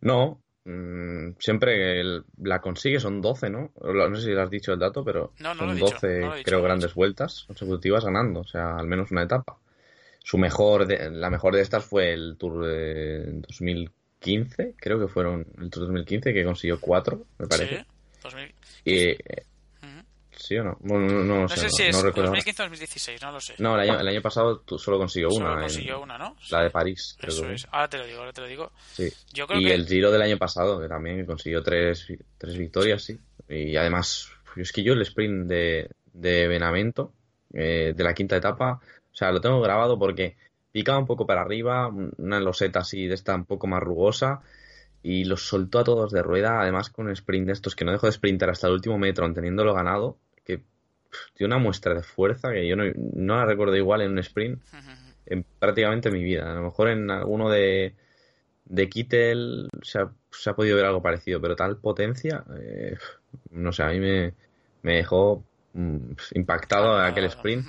[0.02, 2.04] No, Mm, siempre
[2.42, 3.72] la consigue, son 12, ¿no?
[3.82, 8.06] No sé si lo has dicho el dato, pero son 12, creo, grandes vueltas consecutivas
[8.06, 9.58] ganando, o sea, al menos una etapa.
[10.24, 15.70] Su mejor, la mejor de estas fue el Tour de 2015, creo que fueron el
[15.70, 17.86] Tour 2015, que consiguió 4, me parece.
[18.86, 19.18] Y,
[20.44, 20.78] ¿Sí o no?
[20.82, 23.54] no, no, sé, si es 2015 o 2016, no lo sé.
[23.60, 25.52] No, el año, el año pasado solo consiguió una.
[25.52, 26.36] Solo consiguió una, ¿no?
[26.52, 27.18] La de París.
[27.22, 27.66] Eso es.
[27.72, 28.74] Ahora te lo digo, ahora te lo digo.
[28.92, 29.08] Sí.
[29.58, 32.06] y el Giro del año pasado, que también consiguió tres,
[32.38, 33.18] tres victorias, sí.
[33.48, 37.14] Y además, es que yo el sprint de, de Benavento,
[37.54, 40.36] eh, de la quinta etapa, o sea, lo tengo grabado porque
[40.74, 44.42] picaba un poco para arriba, una loseta así de esta un poco más rugosa
[45.04, 47.92] y los soltó a todos de rueda, además con un sprint de estos que no
[47.92, 50.18] dejó de sprintar hasta el último metro, teniéndolo ganado,
[51.34, 54.62] tiene una muestra de fuerza que yo no, la recuerdo igual en un sprint
[55.26, 56.52] en prácticamente mi vida.
[56.52, 57.96] A lo mejor en alguno de,
[58.66, 62.98] de Kittel se ha, podido ver algo parecido, pero tal potencia, eh,
[63.52, 64.34] no sé, a mí me,
[64.82, 67.68] me dejó mm, impactado aquel sprint.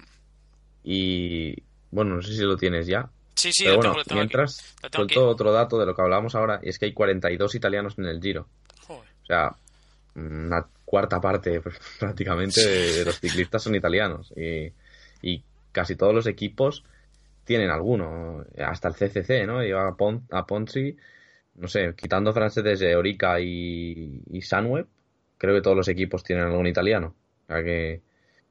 [0.83, 3.09] Y bueno, no sé si lo tienes ya.
[3.35, 6.79] Sí, sí, pero bueno, mientras, suelto otro dato de lo que hablábamos ahora, y es
[6.79, 8.49] que hay 42 italianos en el Giro.
[8.89, 9.57] O sea,
[10.15, 11.61] una cuarta parte
[11.99, 16.85] prácticamente de, los ciclistas son italianos y, casi todos los equipos
[17.45, 19.61] tienen alguno, hasta el CCC, ¿no?
[19.61, 20.97] Lleva a, Pon, a Ponzi,
[21.57, 24.87] no sé, quitando franceses de Orica y, y Sunweb,
[25.37, 27.17] creo que todos los equipos tienen algún italiano.
[27.49, 28.01] O sea que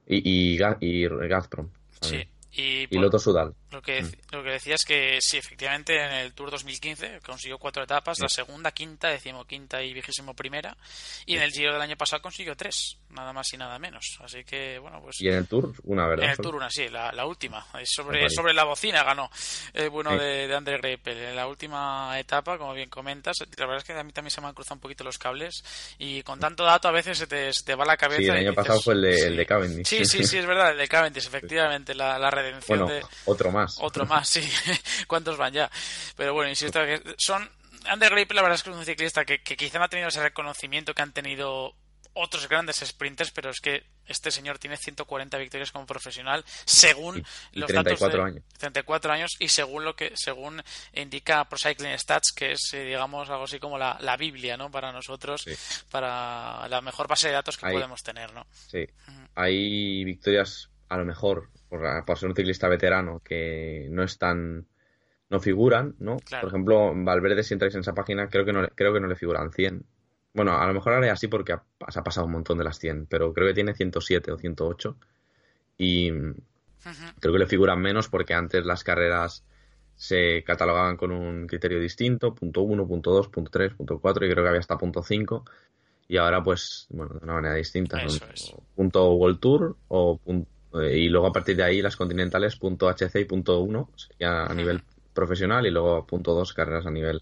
[0.06, 0.18] Y,
[0.54, 1.70] y, Ga- y Gazprom.
[2.02, 2.28] Sí.
[2.52, 3.54] Y, Y Loto Sudal.
[3.74, 4.12] Lo que, Mm.
[4.32, 8.30] lo que decía es que sí, efectivamente en el Tour 2015 consiguió cuatro etapas, la
[8.30, 10.78] segunda, quinta, decimoquinta y vigésimo primera,
[11.26, 14.18] y en el Giro del año pasado consiguió tres, nada más y nada menos.
[14.24, 16.26] Así que, bueno, pues Y en el Tour, una, ¿verdad?
[16.26, 16.38] en el.
[16.38, 19.30] Tour una, sí, la, la última, sobre, sobre la bocina ganó
[19.74, 20.18] el bueno Sí.
[20.20, 21.18] de, de Ander Greipel.
[21.18, 24.40] En la última etapa, como bien comentas, la verdad es que a mí también se
[24.42, 25.64] me han cruzado un poquito los cables
[25.98, 28.22] y con tanto dato a veces se te, se te va la cabeza.
[28.22, 29.22] Sí, el y año dices, pasado fue el de, sí.
[29.26, 29.88] el de Cavendish.
[29.88, 33.04] Sí, sí, sí, es verdad, el de Cavendish, efectivamente, la, la redención bueno, de...
[33.26, 33.63] otro más.
[33.80, 34.42] Otro más, sí.
[35.08, 35.70] ¿Cuántos van ya?
[36.16, 37.50] Pero bueno, insisto que son...
[37.86, 40.08] Ander Greipel, la verdad es que es un ciclista que, que quizá no ha tenido
[40.08, 41.76] ese reconocimiento que han tenido
[42.14, 47.18] otros grandes sprinters, pero es que este señor tiene 140 victorias como profesional según
[47.54, 48.54] Y- los 34 datos de, años.
[48.60, 50.62] 34 años y según lo que según
[50.94, 54.70] indica Pro Cycling Stats que es eh, digamos algo así como la, la Biblia no
[54.70, 55.54] para nosotros Sí.
[55.90, 58.86] para la mejor base de datos que podemos tener no Sí.
[59.36, 64.68] Hay victorias, a lo mejor, por, por ser un ciclista veterano, que no están.
[65.30, 66.18] No figuran, ¿no?
[66.18, 66.42] Claro.
[66.44, 69.08] Por ejemplo, Valverde, si entráis en esa página, creo que no, le- creo que no
[69.08, 69.84] le figuran 100.
[70.34, 72.64] Bueno, a lo mejor ahora es así porque ha, se ha pasado un montón de
[72.64, 74.96] las 100, pero creo que tiene 107 o 108.
[75.78, 76.12] Y
[77.20, 79.44] creo que le figuran menos porque antes las carreras
[79.96, 84.30] se catalogaban con un criterio distinto, punto 1, punto 2, punto 3, punto 4 y
[84.30, 85.46] creo que había hasta punto 5
[86.08, 88.54] y ahora pues bueno de una manera distinta Eso son es.
[88.76, 92.88] punto World Tour o pun- eh, y luego a partir de ahí las continentales punto
[92.90, 94.82] HC y punto 1 sería a nivel
[95.14, 97.22] profesional y luego punto 2 carreras a nivel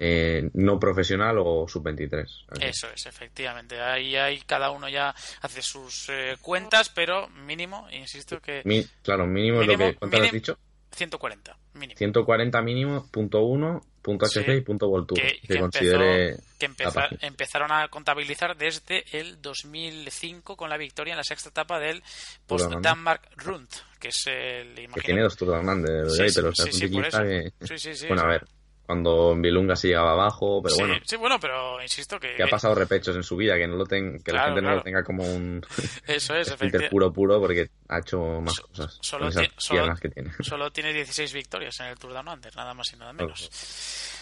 [0.00, 3.80] eh, no profesional o sub 23 Eso es, efectivamente.
[3.80, 9.26] Ahí, ahí cada uno ya hace sus eh, cuentas, pero mínimo, insisto que Mi- claro
[9.26, 10.56] mínimo, es lo que ¿cuánto has dicho?
[10.92, 11.98] 140, mínimo.
[11.98, 14.50] 140 mínimo punto 1 punto HC Sí.
[14.52, 14.60] y
[15.06, 17.20] Tour Que, que, que considere empezó- que la empeza- página.
[17.26, 22.02] empezaron a contabilizar desde el 2005 con la victoria en la sexta etapa del
[22.46, 23.68] Post Danmark Rund,
[24.00, 26.88] que es el que imagino- tiene dos Tour de Hernández, Sí, pero sí, un sí,
[26.88, 27.22] por eso.
[27.22, 28.30] que- Sí, sí, sí, bueno, a sí.
[28.30, 28.46] ver,
[28.88, 32.42] cuando en Vilunga se llegaba abajo, pero Sí, bueno, sí, bueno, pero insisto que, que
[32.42, 34.74] ha pasado repechos en su vida, que no lo ten- que Claro, la gente no
[34.76, 35.60] lo tenga como un
[36.06, 36.88] eso es, efectivamente.
[36.90, 40.32] puro puro porque ha hecho más So- cosas solo ti- solo- que tiene.
[40.40, 43.50] Solo tiene 16 victorias en el Tour de Under, nada más y nada menos.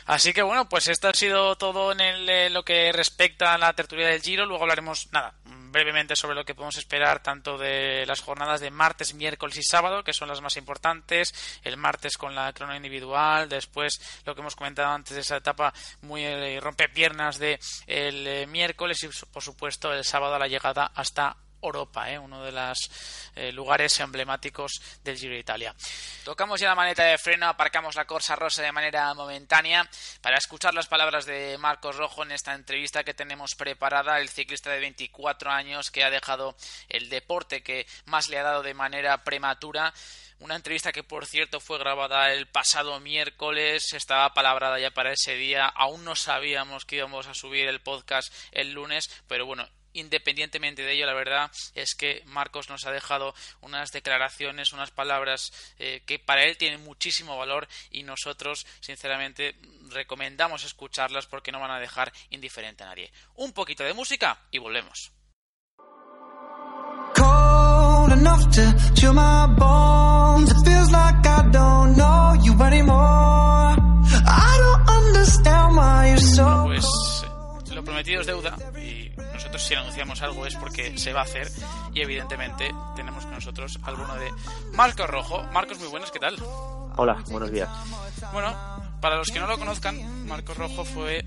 [0.06, 3.72] Así que bueno, pues esto ha sido todo en el, lo que respecta a la
[3.72, 4.46] tertulia del Giro.
[4.46, 5.34] Luego hablaremos, nada,
[5.76, 10.02] brevemente sobre lo que podemos esperar tanto de las jornadas de martes, miércoles y sábado,
[10.02, 11.34] que son las más importantes.
[11.62, 15.74] El martes con la crono individual, después lo que hemos comentado antes de esa etapa
[16.00, 21.36] muy eh, rompepiernas de el eh, miércoles y por supuesto el sábado la llegada hasta
[21.66, 22.18] Europa, ¿eh?
[22.18, 22.90] uno de los
[23.52, 25.74] lugares emblemáticos del Giro de Italia.
[26.24, 29.88] Tocamos ya la maneta de freno, aparcamos la Corsa Rosa de manera momentánea
[30.20, 34.70] para escuchar las palabras de Marcos Rojo en esta entrevista que tenemos preparada, el ciclista
[34.70, 36.56] de 24 años que ha dejado
[36.88, 39.92] el deporte que más le ha dado de manera prematura.
[40.38, 45.34] Una entrevista que, por cierto, fue grabada el pasado miércoles, estaba palabrada ya para ese
[45.34, 45.66] día.
[45.66, 49.66] Aún no sabíamos que íbamos a subir el podcast el lunes, pero bueno,
[49.98, 55.52] independientemente de ello, la verdad es que Marcos nos ha dejado unas declaraciones, unas palabras
[55.78, 59.56] eh, que para él tienen muchísimo valor y nosotros, sinceramente,
[59.90, 63.12] recomendamos escucharlas porque no van a dejar indiferente a nadie.
[63.34, 65.12] Un poquito de música y volvemos.
[76.36, 76.64] So.
[76.64, 76.86] Pues
[77.74, 81.50] lo prometido es deuda y nosotros si anunciamos algo es porque se va a hacer
[81.94, 84.30] y evidentemente tenemos con nosotros alguno de
[84.72, 85.42] Marcos Rojo.
[85.52, 86.36] Marcos, muy buenas, ¿qué tal?
[86.96, 87.68] Hola, buenos días.
[88.32, 88.54] Bueno,
[89.00, 91.24] para los que no lo conozcan, Marcos Rojo fue.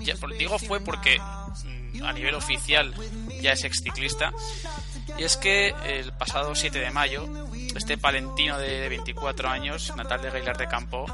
[0.00, 2.94] ya, digo fue porque mm, a nivel oficial
[3.40, 4.32] ya es exciclista.
[5.18, 7.26] Y es que el pasado 7 de mayo,
[7.76, 11.06] este palentino de, de 24 años, natal de Gailar de Campo,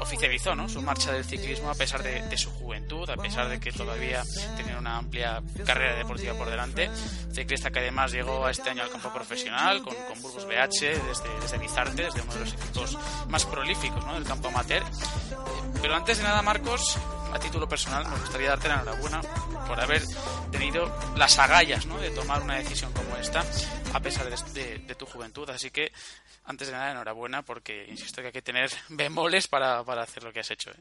[0.00, 0.68] oficializó ¿no?
[0.68, 4.22] su marcha del ciclismo a pesar de, de su juventud, a pesar de que todavía
[4.56, 6.90] tenía una amplia carrera deportiva por delante.
[7.32, 11.40] Ciclista que además llegó a este año al campo profesional con, con Burgos BH desde,
[11.40, 12.98] desde Bizarte, desde uno de los equipos
[13.28, 14.14] más prolíficos ¿no?
[14.14, 14.82] del campo amateur.
[15.80, 16.96] Pero antes de nada, Marcos,
[17.34, 19.20] a título personal, me gustaría darte la enhorabuena
[19.66, 20.02] por haber
[20.52, 21.98] tenido las agallas ¿no?
[21.98, 23.44] de tomar una decisión como esta,
[23.92, 25.48] a pesar de, de- de tu juventud.
[25.50, 25.92] Así que,
[26.44, 30.32] antes de nada, enhorabuena, porque insisto que hay que tener bemoles para, para hacer lo
[30.32, 30.70] que has hecho.
[30.70, 30.80] ¿eh?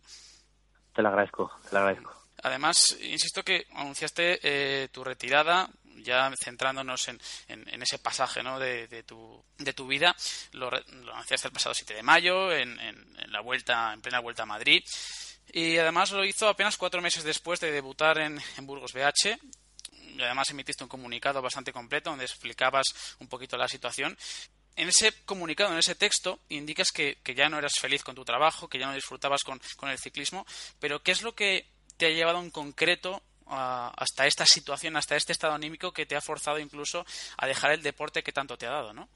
[0.94, 2.14] Te lo agradezco, te lo agradezco.
[2.44, 8.60] Además, insisto que anunciaste eh, tu retirada, ya centrándonos en, en- en ese pasaje ¿no?
[8.60, 10.16] de, de tu, de tu vida.
[10.52, 14.20] Lo, lo anunciaste el pasado 7 de mayo, en, en- en la vuelta, en plena
[14.20, 14.84] vuelta a Madrid.
[15.52, 19.38] Y además lo hizo apenas cuatro meses después de debutar en, en Burgos BH.
[20.24, 24.18] además emitiste un comunicado bastante completo donde explicabas un poquito la situación.
[24.76, 28.68] En ese comunicado, en ese texto, indicas que, ya no eras feliz con tu trabajo,
[28.68, 30.46] que ya no disfrutabas con, el ciclismo,
[30.80, 31.68] pero ¿qué es lo que
[31.98, 36.22] te ha llevado en concreto hasta esta situación, hasta este estado anímico que te ha
[36.22, 37.06] forzado incluso
[37.38, 39.10] a dejar el deporte que tanto te ha dado, ¿no?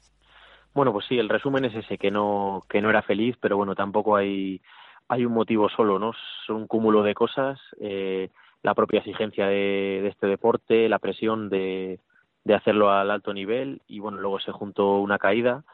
[0.74, 3.74] Bueno, pues sí, el resumen es ese, que no, que no era feliz, pero bueno,
[3.74, 4.60] tampoco hay,
[5.08, 6.12] hay un motivo solo, ¿no?
[6.46, 8.30] Son un cúmulo de cosas, eh,
[8.62, 12.00] la propia exigencia de, este deporte, la presión de,
[12.44, 15.64] de hacerlo al alto nivel y bueno, luego se juntó una caída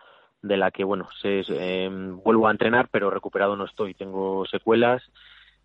[0.43, 5.03] de la que, bueno, se, eh, vuelvo a entrenar, pero recuperado no estoy, tengo secuelas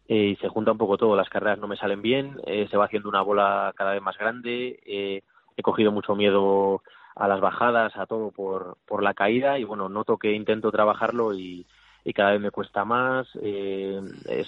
[0.07, 2.77] eh, y se junta un poco todo, las carreras no me salen bien, eh, se
[2.77, 6.81] va haciendo una bola cada vez más grande, he cogido mucho miedo
[7.15, 11.33] a las bajadas, a todo por, por la caída y bueno, noto que intento trabajarlo
[11.33, 11.67] y,
[12.03, 14.01] y cada vez me cuesta más, eh,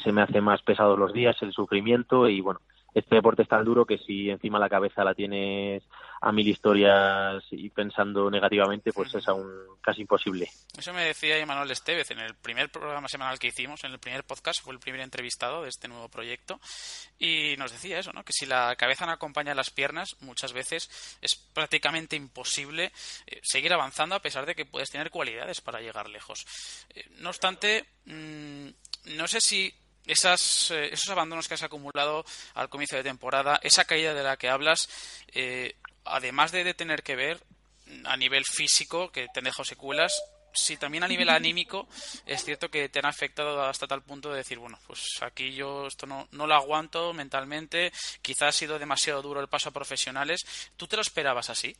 [0.03, 2.61] se me hace más pesados los días, el sufrimiento y bueno,
[2.93, 5.83] este deporte es tan duro que si encima la cabeza la tienes
[6.21, 9.49] a mil historias y pensando negativamente, pues es aún
[9.81, 10.49] casi imposible.
[10.77, 14.23] Eso me decía Emanuel Estevez en el primer programa semanal que hicimos, en el primer
[14.23, 16.59] podcast, fue el primer entrevistado de este nuevo proyecto,
[17.17, 18.23] y nos decía eso, ¿no?
[18.23, 22.91] que si la cabeza no acompaña a las piernas, muchas veces es prácticamente imposible
[23.25, 26.45] eh, seguir avanzando a pesar de que puedes tener cualidades para llegar lejos.
[26.93, 28.67] Eh, no obstante, mm,
[29.17, 29.73] no sé si
[30.11, 34.37] esas, eh, esos abandonos que has acumulado al comienzo de temporada, esa caída de la
[34.37, 34.89] que hablas,
[35.33, 37.41] eh, además de, tener que ver
[38.05, 40.21] a nivel físico, que te han dejado secuelas,
[40.53, 41.87] si también a nivel anímico
[42.25, 45.87] es cierto que te han afectado hasta tal punto de decir, bueno, pues aquí yo
[45.87, 50.41] esto no, no lo aguanto mentalmente, quizás ha sido demasiado duro el paso a profesionales.
[50.75, 51.75] ¿Tú te lo esperabas así?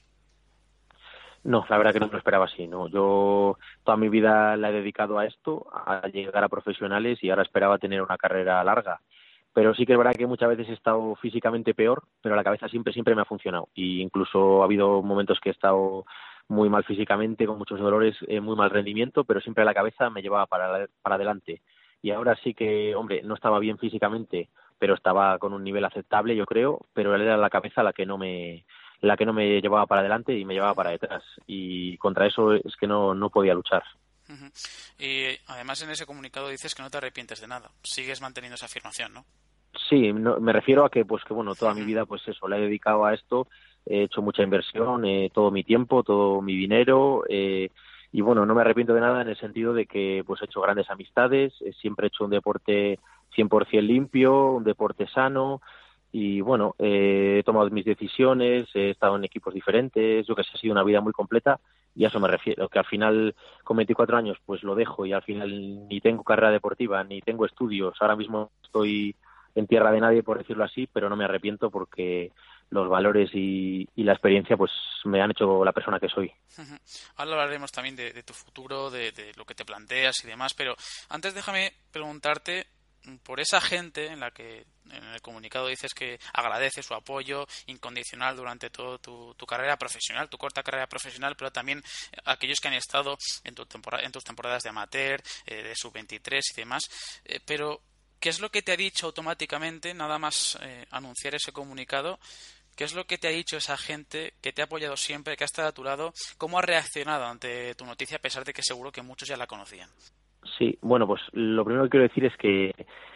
[1.44, 2.68] No, la verdad que no lo esperaba así.
[2.68, 7.30] No, yo toda mi vida la he dedicado a esto, a llegar a profesionales y
[7.30, 9.02] ahora esperaba tener una carrera larga.
[9.54, 12.70] Pero sí que es verdad que muchas veces he estado físicamente peor, pero la cabeza
[12.70, 13.70] siempre siempre me ha funcionado.
[13.74, 16.06] Y incluso ha habido momentos que he estado
[16.48, 20.22] muy mal físicamente, con muchos dolores, eh, muy mal rendimiento, pero siempre la cabeza me
[20.22, 21.62] llevaba para, para adelante.
[22.02, 26.36] Y ahora sí que, hombre, no estaba bien físicamente, pero estaba con un nivel aceptable,
[26.36, 28.66] yo creo, pero era la cabeza la que no me
[29.02, 31.24] la que no me llevaba para adelante y me llevaba para detrás.
[31.48, 33.84] Y contra eso es que no, no podía luchar.
[34.98, 37.72] Y además en ese comunicado dices que no te arrepientes de nada.
[37.84, 39.26] Sigues manteniendo esa afirmación, ¿no?
[39.90, 42.62] Sí, me refiero a que, pues que bueno, toda mi vida, pues eso, la he
[42.62, 43.48] dedicado a esto.
[43.86, 47.24] He hecho mucha inversión, eh, todo mi tiempo, todo mi dinero.
[47.28, 47.70] Eh,
[48.12, 50.62] y bueno, no me arrepiento de nada en el sentido de que, pues he hecho
[50.62, 51.54] grandes amistades.
[51.82, 53.00] siempre he hecho un deporte
[53.36, 55.62] 100% limpio, un deporte sano
[56.12, 60.52] y bueno, eh, he tomado mis decisiones, he estado en equipos diferentes, yo que sé,
[60.54, 61.60] ha sido una vida muy completa
[61.96, 65.14] y a eso me refiero, que al final con 24 años pues lo dejo y
[65.14, 69.16] al final ni tengo carrera deportiva, ni tengo estudios, ahora mismo estoy
[69.56, 72.32] en tierra de nadie por decirlo así, pero no me arrepiento porque
[72.72, 74.72] los valores y, la experiencia pues
[75.06, 76.32] me han hecho la persona que soy.
[77.18, 80.76] Ahora hablaremos también de, tu futuro, de, lo que te planteas y demás, pero
[81.10, 82.66] antes déjame preguntarte
[83.24, 88.36] por esa gente en la que en el comunicado dices que agradece su apoyo incondicional
[88.36, 91.84] durante toda tu, carrera profesional, tu corta carrera profesional, pero también
[92.26, 96.42] aquellos que han estado en, tu temporada, en tus temporadas de amateur, eh, de sub-23
[96.52, 96.84] y demás.
[97.26, 97.82] Eh, pero,
[98.20, 102.20] ¿qué es lo que te ha dicho automáticamente, nada más eh, anunciar ese comunicado?
[102.76, 105.44] ¿Qué es lo que te ha dicho esa gente que te ha apoyado siempre, que
[105.44, 106.14] ha estado a tu lado?
[106.38, 109.48] ¿Cómo ha reaccionado ante tu noticia, a pesar de que seguro que muchos ya la
[109.48, 109.90] conocían?
[110.58, 112.74] Sí, bueno, pues lo primero que quiero decir es que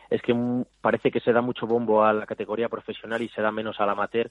[0.10, 0.36] es que
[0.82, 3.90] parece que se da mucho bombo a la categoría profesional y se da menos al
[3.90, 4.30] amateur.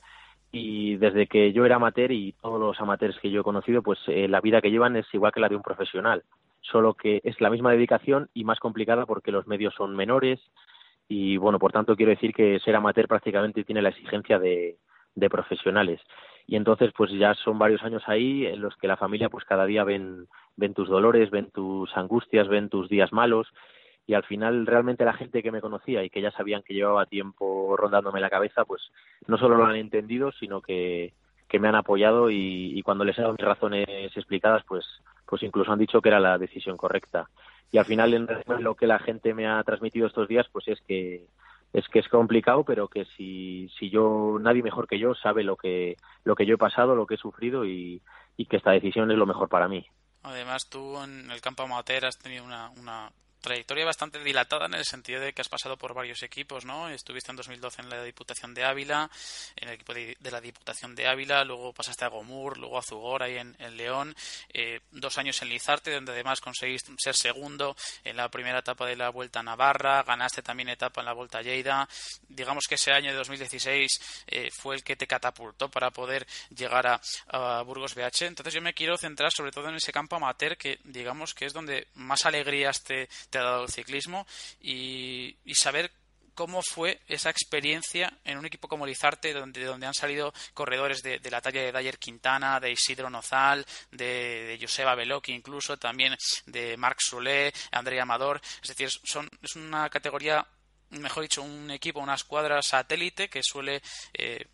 [0.52, 3.98] Y desde que yo era amateur y todos los amateurs que yo he conocido, pues
[4.06, 6.22] eh, la vida que llevan es igual que la de un profesional,
[6.60, 10.40] solo que es la misma dedicación y más complicada porque los medios son menores.
[11.08, 14.78] Y bueno, por tanto quiero decir que ser amateur prácticamente tiene la exigencia de,
[15.16, 16.00] de profesionales
[16.46, 19.64] y entonces pues ya son varios años ahí en los que la familia pues cada
[19.66, 20.26] día ven
[20.56, 23.48] ven tus dolores, ven tus angustias, ven tus días malos
[24.06, 27.06] y al final realmente la gente que me conocía y que ya sabían que llevaba
[27.06, 28.82] tiempo rondándome la cabeza, pues
[29.26, 31.14] no solo lo han entendido, sino que,
[31.48, 34.84] que me han apoyado y, cuando les he dado mis razones explicadas, pues,
[35.26, 37.30] pues incluso han dicho que era la decisión correcta.
[37.72, 38.28] Y al final en
[38.60, 41.24] lo que la gente me ha transmitido estos días, pues es que
[41.74, 45.56] es que es complicado, pero que si, si yo, nadie mejor que yo sabe lo
[45.56, 48.00] que, lo que yo he pasado, lo que he sufrido y,
[48.36, 49.84] y que esta decisión es lo mejor para mí.
[50.22, 53.10] Además, tú en el campo amateur has tenido una, una
[53.44, 56.88] trayectoria bastante dilatada en el sentido de que has pasado por varios equipos, ¿no?
[56.88, 59.10] Estuviste en 2012 en la Diputación de Ávila,
[59.56, 63.22] en el equipo de, la Diputación de Ávila, luego pasaste a Gomur, luego a Zugor
[63.22, 64.16] ahí en, León,
[64.52, 68.96] eh, dos años en Lizarte, donde además conseguiste ser segundo en la primera etapa de
[68.96, 71.86] la Vuelta a Navarra, ganaste también etapa en la Vuelta a Lleida.
[72.28, 76.26] Digamos que ese año de 2016 eh, fue el que te catapultó para poder
[76.56, 78.22] llegar a, a Burgos BH.
[78.22, 81.52] Entonces yo me quiero centrar sobre todo en ese campo amateur que digamos que es
[81.52, 84.28] donde más alegrías te, te ha dado el ciclismo
[84.60, 85.90] y, saber
[86.34, 91.18] cómo fue esa experiencia en un equipo como Lizarte, donde, donde han salido corredores de,
[91.30, 96.16] la talla de Dyer Quintana, de Isidro Nozal, de, de Joseba Veloki incluso, también
[96.46, 98.40] de Marc Solé, Andrea Amador.
[98.62, 100.46] Es decir, son, es una categoría
[100.90, 103.80] mejor dicho, un equipo, una escuadra satélite que suele,
[104.12, 104.46] eh,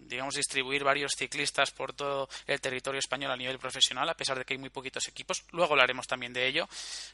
[0.00, 4.44] digamos, distribuir varios ciclistas por todo el territorio español a nivel profesional, a pesar de
[4.44, 5.44] que hay muy poquitos equipos.
[5.52, 6.66] Luego hablaremos también de ello.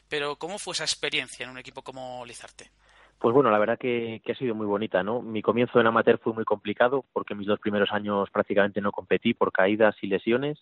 [0.09, 2.69] Pero, ¿cómo fue esa experiencia en un equipo como Lizarte?
[3.19, 5.21] Pues bueno, la verdad que, ha sido muy bonita, ¿no?
[5.21, 9.33] Mi comienzo en amateur fue muy complicado porque mis dos primeros años prácticamente no competí
[9.33, 10.59] por caídas y lesiones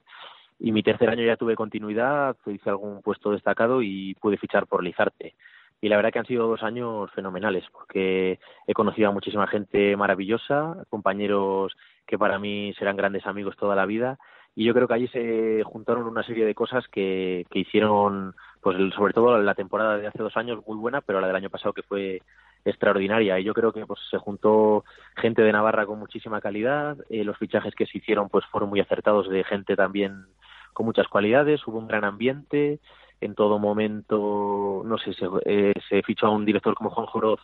[0.59, 4.83] y mi tercer año ya tuve continuidad, hice algún puesto destacado y pude fichar por
[4.83, 5.35] Lizarte
[5.83, 9.97] y la verdad que han sido dos años fenomenales porque he conocido a muchísima gente
[9.97, 11.75] maravillosa, compañeros
[12.07, 14.17] que para mí serán grandes amigos toda la vida
[14.55, 18.77] y yo creo que allí se juntaron una serie de cosas que, que hicieron, pues
[18.95, 21.73] sobre todo la temporada de hace dos años muy buena, pero la del año pasado
[21.73, 22.21] que fue
[22.63, 23.37] extraordinaria.
[23.37, 24.85] Y yo creo que pues se juntó
[25.17, 28.79] gente de Navarra con muchísima calidad, eh, los fichajes que se hicieron pues fueron muy
[28.79, 30.27] acertados de gente también
[30.71, 32.79] con muchas cualidades, hubo un gran ambiente
[33.23, 37.39] en todo momento, no sé, se, eh, fichó a un director como Juan Joroz,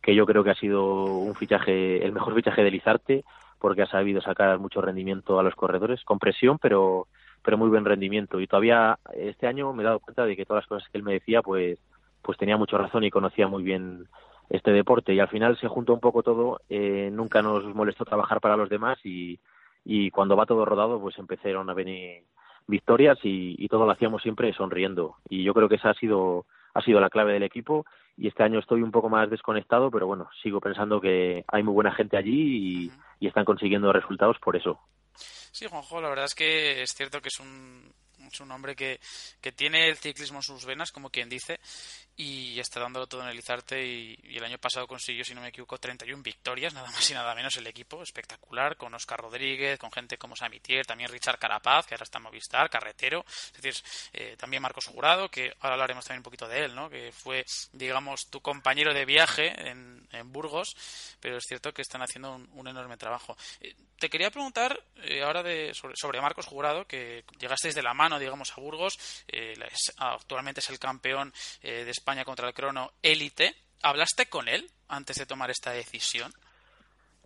[0.00, 3.24] que yo creo que ha sido un fichaje, el mejor fichaje de Lizarte,
[3.58, 7.08] porque ha sabido sacar mucho rendimiento a los corredores, con presión, pero,
[7.42, 8.38] pero muy buen rendimiento.
[8.40, 11.04] Y todavía este año me he dado cuenta de que todas las cosas que él
[11.04, 11.78] me decía, pues,
[12.20, 14.06] pues tenía mucho razón y conocía muy bien
[14.50, 15.14] este deporte.
[15.14, 18.68] Y al final se juntó un poco todo, eh, nunca nos molestó trabajar para los
[18.68, 19.40] demás y,
[19.84, 22.24] y cuando va todo rodado, pues empezaron a venir
[22.66, 25.16] victorias y, todo lo hacíamos siempre sonriendo.
[25.28, 27.84] Y yo creo que esa ha sido, ha sido la clave del equipo.
[28.16, 31.74] Y este año estoy un poco más desconectado, pero bueno, sigo pensando que hay muy
[31.74, 34.78] buena gente allí y, y están consiguiendo resultados por eso.
[35.14, 37.92] Sí, Juanjo, la verdad es que es cierto que es un,
[38.32, 39.00] es un hombre que,
[39.40, 41.58] que tiene el ciclismo en sus venas, como quien dice,
[42.16, 45.48] y está dándolo todo en el Izarte y, el año pasado consiguió, si no me
[45.48, 49.90] equivoco, 31 victorias, nada más y nada menos el equipo, espectacular, con Oscar Rodríguez, con
[49.90, 54.62] gente como Samitier, también Richard Carapaz, que ahora está Movistar, Carretero, es decir, eh, también
[54.62, 56.88] Marcos Jurado, que ahora hablaremos también un poquito de él, ¿no?
[56.88, 60.76] que fue, digamos, tu compañero de viaje en, en Burgos,
[61.20, 63.36] pero es cierto que están haciendo un, enorme trabajo.
[63.60, 68.18] Eh, te quería preguntar eh, ahora de, sobre, Marcos Jurado, que llegasteis de la mano,
[68.18, 68.98] digamos, a Burgos,
[69.98, 73.54] actualmente es el campeón de España contra el crono élite.
[73.82, 76.32] ¿Hablaste con él antes de tomar esta decisión?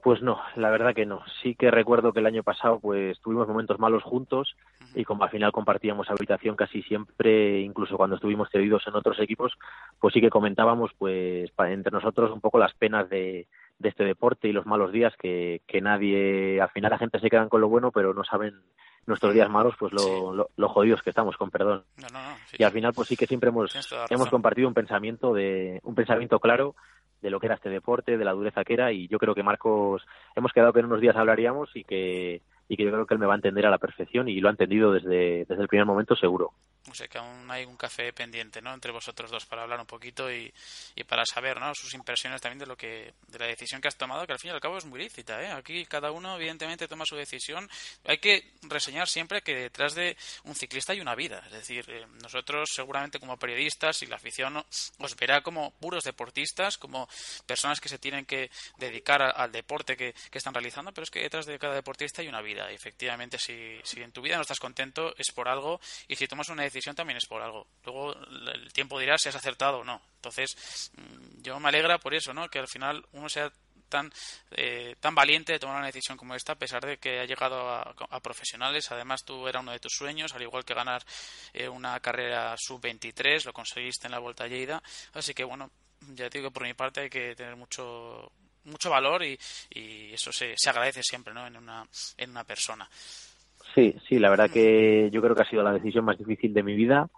[0.03, 1.23] Pues no, la verdad que no.
[1.43, 4.57] Sí que recuerdo que el año pasado pues tuvimos momentos malos juntos
[4.95, 9.59] y como al final compartíamos habitación casi siempre, incluso cuando estuvimos cedidos en otros equipos,
[10.01, 13.49] pues sí que comentábamos pues entre nosotros un poco las penas de,
[13.83, 17.49] este deporte y los malos días que, que nadie, al final la gente se quedan
[17.49, 18.61] con lo bueno pero no saben
[19.09, 21.85] nuestros días malos, pues lo, lo, jodidos que estamos, con perdón.
[22.57, 23.75] y al final, pues sí que siempre hemos,
[24.11, 26.77] hemos compartido un pensamiento de un pensamiento claro
[27.23, 29.43] de lo que era este deporte, de la dureza que era, y yo creo que
[29.43, 30.07] Marcos,
[30.37, 33.21] hemos quedado que en unos días hablaríamos y que, y que yo creo que él
[33.21, 35.87] me va a entender a la perfección y lo ha entendido desde, desde el primer
[35.87, 36.53] momento seguro.
[36.91, 38.73] O sea que aún hay un café pendiente, ¿no?
[38.73, 40.53] Entre vosotros dos para hablar un poquito y,
[40.95, 41.75] y, para saber, ¿no?
[41.75, 44.51] Sus impresiones también de lo que, de la decisión que has tomado, que al fin
[44.51, 45.51] y al cabo es muy lícita, ¿eh?
[45.53, 47.69] Aquí cada uno evidentemente toma su decisión.
[48.05, 51.43] Hay que reseñar siempre que detrás de un ciclista hay una vida.
[51.47, 54.57] Es decir, eh, nosotros seguramente como periodistas y la afición
[54.99, 57.09] os verá como puros deportistas, como
[57.47, 61.21] personas que se tienen que dedicar al deporte que, que, están realizando, pero es que
[61.21, 62.71] detrás de cada deportista hay una vida.
[62.71, 66.27] Y efectivamente, si, si en tu vida no estás contento es por algo y si
[66.27, 67.67] tomas una decisión también es por algo.
[67.85, 70.01] Luego el tiempo dirá si has acertado o no.
[70.17, 72.49] Entonces, mm, yo me alegra por eso, ¿no?
[72.49, 73.53] Que al final uno sea
[73.89, 74.13] tan,
[74.53, 77.69] eh, tan valiente de tomar una decisión como esta, a pesar de que ha llegado
[77.71, 78.91] a, profesionales.
[78.91, 81.03] Además, tú era uno de tus sueños, al igual que ganar
[81.53, 84.83] eh, una carrera sub-23, lo conseguiste en la Vuelta a Lleida.
[85.15, 85.71] Así que, bueno,
[86.15, 88.31] ya te digo, por mi parte hay que tener mucho
[88.65, 89.39] mucho valor y,
[89.71, 91.47] y eso se, se agradece siempre ¿no?
[91.47, 91.87] en, una,
[92.19, 92.89] en una persona.
[93.75, 96.63] Sí, sí, la verdad que yo creo que ha sido la decisión más difícil de
[96.63, 97.09] mi vida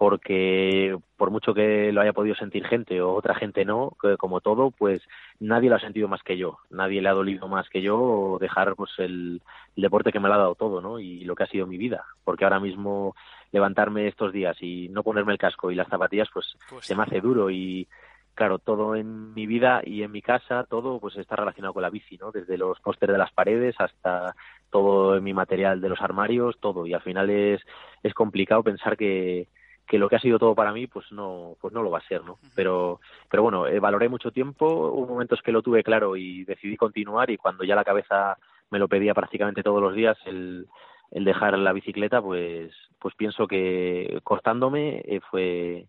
[0.00, 4.70] porque por mucho que lo haya podido sentir gente o otra gente no, como todo,
[4.70, 5.02] pues
[5.40, 8.76] nadie lo ha sentido más que yo, nadie le ha dolido más que yo dejar
[8.76, 9.42] pues el,
[9.76, 10.98] deporte que me lo ha dado todo, ¿no?
[10.98, 13.14] Y lo que ha sido mi vida, porque ahora mismo
[13.52, 17.02] levantarme estos días y no ponerme el casco y las zapatillas, pues, pues se me
[17.02, 17.86] hace duro y
[18.34, 21.90] claro, todo en mi vida y en mi casa, todo pues está relacionado con la
[21.90, 22.30] bici, ¿no?
[22.32, 24.34] Desde los pósteres de las paredes hasta
[24.70, 26.86] todo mi material de los armarios, todo.
[26.86, 27.60] Y al final es,
[28.02, 29.48] es complicado pensar que,
[29.90, 32.06] que lo que ha sido todo para mí pues no pues no lo va a
[32.06, 36.16] ser no pero pero bueno eh, valoré mucho tiempo hubo momentos que lo tuve claro
[36.16, 38.38] y decidí continuar y cuando ya la cabeza
[38.70, 40.68] me lo pedía prácticamente todos los días el,
[41.10, 45.86] el dejar la bicicleta pues pues pienso que cortándome eh, fue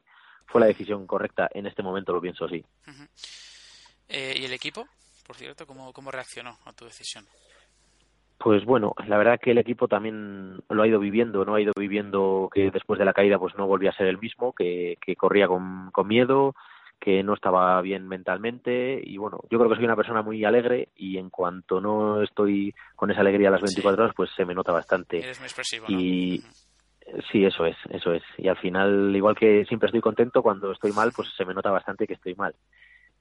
[0.52, 1.50] fue la decisión correcta.
[1.54, 2.64] En este momento lo pienso sí
[4.10, 4.88] eh, y el equipo
[5.26, 7.26] por cierto cómo cómo reaccionó a tu decisión
[8.38, 11.54] pues bueno, la verdad que el equipo también lo ha ido viviendo, ¿no?
[11.54, 14.52] Ha ido viviendo que después de la caída pues no volvía a ser el mismo,
[14.54, 16.56] que, que corría con, con miedo,
[17.00, 19.00] que no estaba bien mentalmente.
[19.04, 22.74] Y bueno, yo creo que soy una persona muy alegre y en cuanto no estoy
[22.96, 25.20] con esa alegría las 24 horas pues se me nota bastante.
[25.20, 26.44] Eres muy expresivo, Y
[27.32, 28.24] sí, eso es, eso es.
[28.38, 31.72] Y al final, igual que siempre estoy contento, cuando estoy mal pues se me nota
[31.72, 32.56] bastante que estoy mal.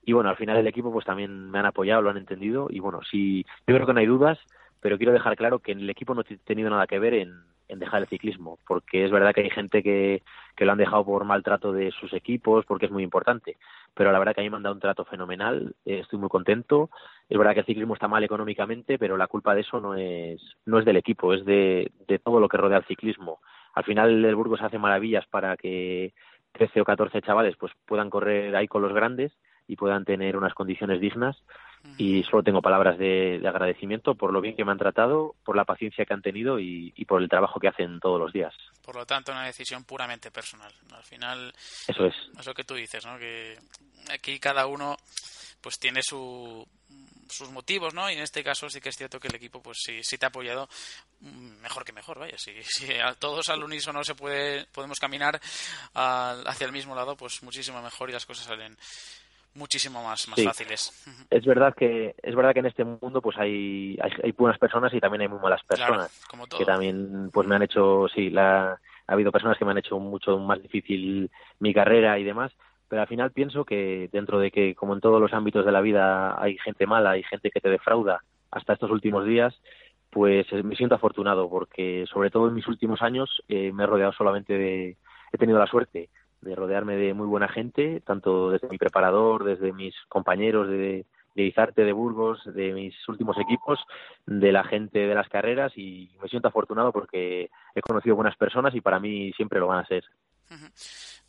[0.03, 2.81] Y bueno, al final el equipo pues también me han apoyado, lo han entendido y
[2.81, 4.39] bueno, sí, yo creo que no hay dudas
[4.81, 7.35] pero quiero dejar claro que en el equipo no he tenido nada que ver en,
[7.69, 10.25] dejar el ciclismo, porque es verdad que hay gente que,
[10.57, 13.59] que lo han dejado por maltrato de sus equipos, porque es muy importante,
[13.95, 16.29] pero la verdad que a mí me han dado un trato fenomenal, eh, estoy muy
[16.29, 16.91] contento,
[17.29, 20.43] es verdad que el ciclismo está mal económicamente, pero la culpa de eso no es,
[20.67, 23.39] no es del equipo, es de, de todo lo que rodea al ciclismo.
[23.75, 26.13] Al final el Burgos hace maravillas para que
[26.53, 29.33] 13 o 14 chavales pues puedan correr ahí con los grandes
[29.67, 31.37] y puedan tener unas condiciones dignas
[31.97, 35.65] y solo tengo palabras de, agradecimiento por lo bien que me han tratado, por la
[35.65, 38.55] paciencia que han tenido y, por el trabajo que hacen todos los días.
[38.85, 40.73] Por lo tanto, una decisión puramente personal.
[40.93, 41.53] Al final,
[41.89, 42.15] eso es.
[42.39, 43.19] Eso que tú dices, ¿no?
[43.19, 43.57] Que
[44.13, 44.97] aquí cada uno
[45.61, 46.67] pues tiene su,
[47.31, 48.11] sus motivos, ¿no?
[48.11, 50.27] Y en este caso sí que es cierto que el equipo, pues sí, sí te
[50.27, 50.69] ha apoyado
[51.63, 52.37] mejor que mejor, vaya.
[52.39, 55.41] Si, si a todos al unísono se puede, podemos caminar
[55.95, 58.77] hacia el mismo lado, pues muchísimo mejor y las cosas salen
[59.55, 60.93] muchísimo más, más fáciles.
[61.31, 65.01] Es verdad que es verdad que en este mundo pues hay, hay, buenas personas y
[65.01, 66.11] también hay muy malas personas
[66.57, 69.99] que también pues me han hecho sí la ha habido personas que me han hecho
[69.99, 72.53] mucho más difícil mi carrera y demás
[72.91, 75.81] pero al final pienso que dentro de que como en todos los ámbitos de la
[75.81, 79.55] vida hay gente mala hay gente que te defrauda hasta estos últimos días
[80.11, 83.87] pues eh, me siento afortunado porque sobre todo en mis últimos años eh, me he
[83.87, 84.97] rodeado solamente de
[85.33, 86.11] he tenido la suerte
[86.41, 91.85] de rodearme de muy buena gente, tanto desde mi preparador, desde mis compañeros de, Izarte,
[91.85, 93.79] de Burgos, de mis últimos equipos,
[94.27, 98.75] de la gente de las carreras y me siento afortunado porque he conocido buenas personas
[98.75, 100.05] y para mí siempre lo van a ser.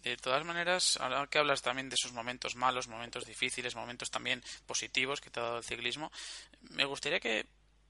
[0.03, 4.43] De todas maneras, ahora que hablas también de esos momentos malos, momentos difíciles, momentos también
[4.65, 6.11] positivos que te ha dado el ciclismo,
[6.71, 7.45] me gustaría que,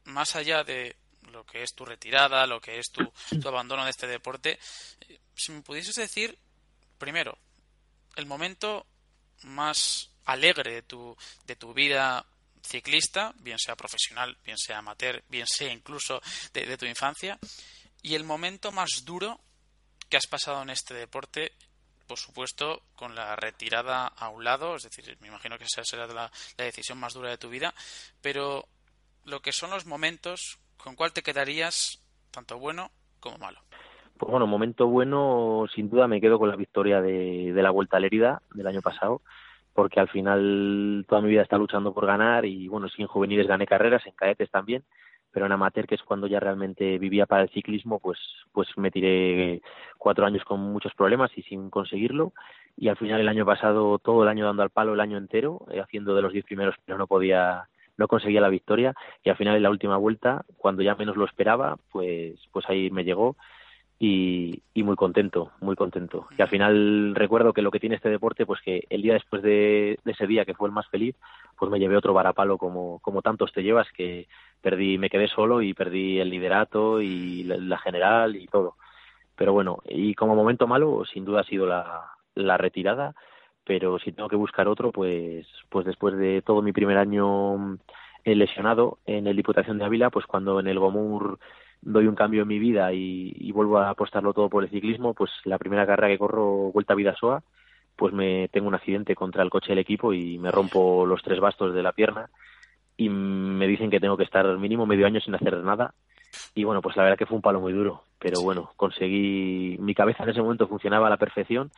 [0.06, 0.96] más allá de
[1.32, 4.60] lo que es tu retirada, lo que es tu, tu abandono de este deporte,
[5.08, 6.38] eh, si me pudieses decir
[6.98, 7.38] primero,
[8.16, 8.86] el momento
[9.44, 12.24] más alegre de tu, de tu vida
[12.64, 16.22] ciclista, bien sea profesional, bien sea amateur, bien sea incluso
[16.54, 17.40] de, tu infancia,
[18.04, 19.40] y el momento más duro
[20.10, 21.54] que has pasado en este deporte,
[22.12, 26.08] por supuesto, con la retirada a un lado, es decir, me imagino que esa será
[26.08, 27.74] la, decisión más dura de tu vida,
[28.22, 28.66] pero
[29.24, 32.92] lo que son los momentos, ¿con cuál te quedarías, tanto bueno
[33.22, 33.62] como malo?
[34.18, 38.02] Pues bueno, momento bueno, sin duda me quedo con la victoria de, la Vuelta a
[38.02, 39.22] Lerida del año pasado,
[39.72, 43.48] porque al final toda mi vida está luchando por ganar y bueno, si en juveniles
[43.48, 44.84] gané carreras, en cadetes también,
[45.32, 48.20] pero en amateur, que es cuando ya realmente vivía para el ciclismo, pues,
[48.52, 49.62] pues me tiré
[49.98, 52.34] cuatro años con muchos problemas y sin conseguirlo.
[52.78, 55.66] Y al final el año pasado, todo el año dando al palo el año entero,
[55.72, 57.68] eh, haciendo de los diez primeros, pero no podía,
[57.98, 58.94] no conseguía la victoria.
[59.24, 62.90] Y al final en la última vuelta, cuando ya menos lo esperaba, pues, pues ahí
[62.92, 63.36] me llegó
[64.04, 66.28] y, muy contento, muy contento.
[66.36, 69.44] Y al final recuerdo que lo que tiene este deporte, pues que el día después
[69.44, 71.16] de, ese día que fue el más feliz,
[71.56, 74.28] pues me llevé otro varapalo como, como tantos te llevas, que
[74.60, 78.76] perdí, me quedé solo y perdí el liderato y la, general y todo.
[79.36, 83.14] Pero bueno, y como momento malo, sin duda ha sido la, la retirada,
[83.66, 87.78] pero si tengo que buscar otro, pues, pues después de todo mi primer año
[88.24, 91.38] eh, lesionado en el Diputación de Ávila, pues cuando en el Gomur
[91.82, 95.32] doy un cambio en mi vida y, vuelvo a apostarlo todo por el ciclismo, pues
[95.46, 97.44] la primera carrera que corro Vuelta a Vidasoa,
[97.96, 101.40] pues me tengo un accidente contra el coche del equipo y me rompo los tres
[101.40, 102.30] bastos de la pierna
[102.98, 105.94] y me dicen que tengo que estar mínimo medio año sin hacer nada.
[106.56, 109.94] Y bueno, pues la verdad que fue un palo muy duro, pero bueno, conseguí, mi
[109.94, 111.72] cabeza en ese momento funcionaba a la perfección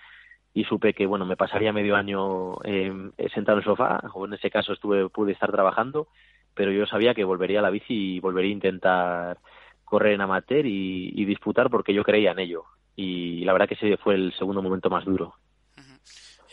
[0.54, 2.94] y supe que bueno, me pasaría medio año eh,
[3.34, 6.08] sentado en el sofá, o en ese caso estuve, pude estar trabajando,
[6.54, 9.38] pero yo sabía que volvería a la bici y volvería a intentar
[9.94, 12.64] correr en amateur y, y disputar porque yo creía en ello.
[12.96, 15.36] Y la verdad que ese fue el segundo momento más duro.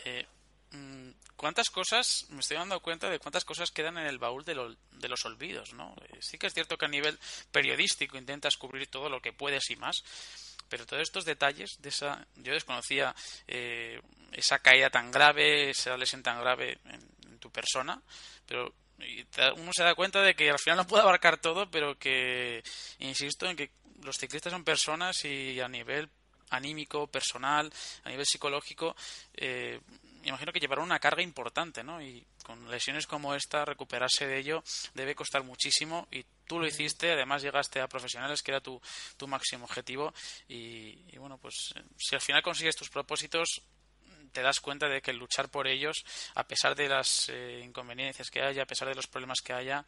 [0.05, 0.25] Eh,
[0.71, 4.53] mm, ¿Cuántas cosas, me estoy dando cuenta de cuántas cosas quedan en el baúl de,
[4.55, 5.95] lo- de los olvidos, ¿no?
[6.09, 7.17] Eh, Sí que es cierto que a nivel
[7.51, 10.03] periodístico intentas cubrir todo lo que puedes y más,
[10.69, 13.13] pero todos estos detalles de esa, yo desconocía
[13.47, 13.99] eh,
[14.33, 17.99] esa caída tan grave, esa lesión tan grave en, en tu persona,
[18.47, 18.73] pero
[19.03, 19.25] y
[19.57, 22.63] uno se da cuenta de que al final no puede abarcar todo, pero que
[22.99, 23.71] insisto en que
[24.03, 26.09] los ciclistas son personas y a nivel
[26.49, 27.71] anímico, personal,
[28.03, 28.95] a nivel psicológico,
[29.33, 29.79] eh,
[30.21, 32.01] me imagino que llevará una carga importante, ¿no?
[32.01, 37.11] Y con lesiones como esta, recuperarse de ello debe costar muchísimo y tú lo hiciste,
[37.11, 38.79] además llegaste a profesionales, que era tu,
[39.17, 40.13] tu máximo objetivo
[40.47, 43.61] y, y bueno, pues eh, si al final consigues tus propósitos,
[44.31, 46.03] te das cuenta de que luchar por ellos,
[46.35, 49.85] a pesar de las eh, inconveniencias que haya, a pesar de los problemas que haya,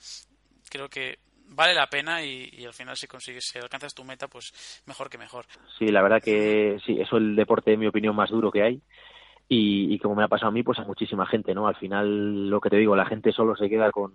[0.70, 1.20] creo que
[1.50, 5.18] vale la pena y, al final si consigues, si alcanzas tu meta, pues mejor que
[5.18, 5.46] mejor.
[5.78, 8.64] Sí, la verdad que sí, eso es el deporte, en mi opinión, más duro que
[8.64, 8.82] hay.
[9.50, 11.68] Y, y como me ha pasado a mí, pues a muchísima gente, ¿no?
[11.68, 14.14] Al final, lo que te digo, la gente solo se queda con,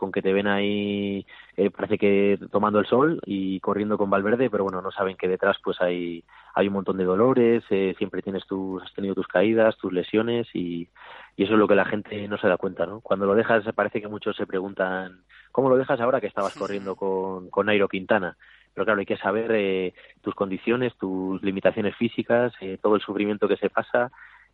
[0.00, 1.26] con que te ven ahí,
[1.58, 5.28] eh, parece que tomando el sol y corriendo con Valverde, pero bueno, no saben que
[5.28, 6.24] detrás pues hay,
[6.54, 10.48] hay un montón de dolores, eh, siempre tienes tus, has tenido tus caídas, tus lesiones
[10.54, 10.88] y,
[11.36, 13.00] y eso es lo que la gente no se da cuenta, ¿no?
[13.02, 15.20] Cuando lo dejas, parece que muchos se preguntan,
[15.52, 18.38] ¿cómo lo dejas ahora que estabas corriendo con, con Nairo Quintana?
[18.72, 19.92] Pero claro, hay que saber eh,
[20.22, 24.10] tus condiciones, tus limitaciones físicas, eh, todo el sufrimiento que se pasa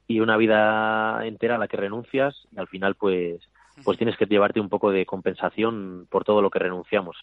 [0.09, 3.41] y una vida entera a la que renuncias y al final pues
[3.85, 7.17] pues tienes que llevarte un poco de compensación por todo lo que renunciamos.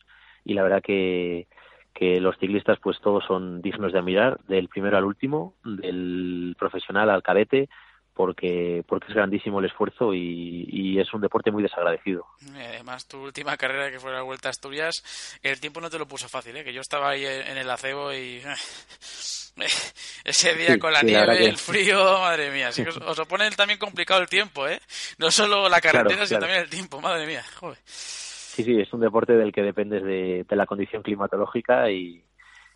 [0.45, 1.47] Y la verdad que
[1.93, 7.09] que los ciclistas pues todos son dignos de admirar del primero al último del profesional
[7.09, 7.69] al cadete
[8.15, 13.07] porque porque es grandísimo el esfuerzo y, y es un deporte muy desagradecido Eh, Además,
[13.07, 15.03] tu última carrera, que fue la Vuelta a Asturias,
[15.41, 16.63] el tiempo no te lo puso fácil, ¿eh?
[16.63, 18.41] que yo estaba ahí en el acebo y
[20.25, 22.89] ese día Sí, con la sí, la nieve, que- el frío, madre mía, sí que
[22.89, 24.79] os, os lo pone también complicado el tiempo, ¿eh?
[25.17, 26.41] No solo la carretera, Claro, sino claro.
[26.41, 27.77] también el tiempo, madre mía, joder.
[27.85, 32.23] Sí, sí, es un deporte del que dependes de, de la condición climatológica y,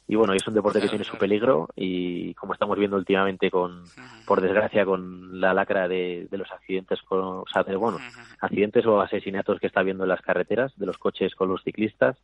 [0.08, 3.84] y bueno, es un deporte que tiene su peligro y como estamos viendo últimamente con,
[4.26, 8.00] por desgracia, con la lacra de, de los accidentes, con, o sea, de, bueno,
[8.40, 12.18] accidentes o asesinatos que está habiendo en las carreteras de los coches con los ciclistas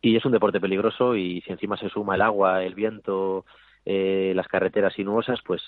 [0.00, 3.46] y es un deporte peligroso y si encima se suma el agua, el viento,
[3.84, 5.62] eh, las carreteras sinuosas, pues,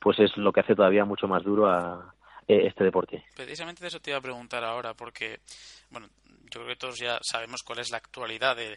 [0.00, 2.12] pues es lo que hace todavía mucho más duro a
[2.48, 3.22] eh, este deporte.
[3.36, 5.38] Precisamente de eso te iba a preguntar ahora, porque,
[5.90, 6.08] bueno,
[6.50, 8.76] yo creo que todos ya sabemos cuál es la actualidad de,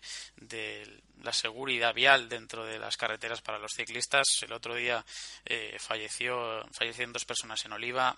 [1.22, 4.28] la seguridad vial dentro de las carreteras para los ciclistas.
[4.42, 5.04] El otro día
[5.46, 8.18] eh, falleció, fallecieron dos personas en Oliva.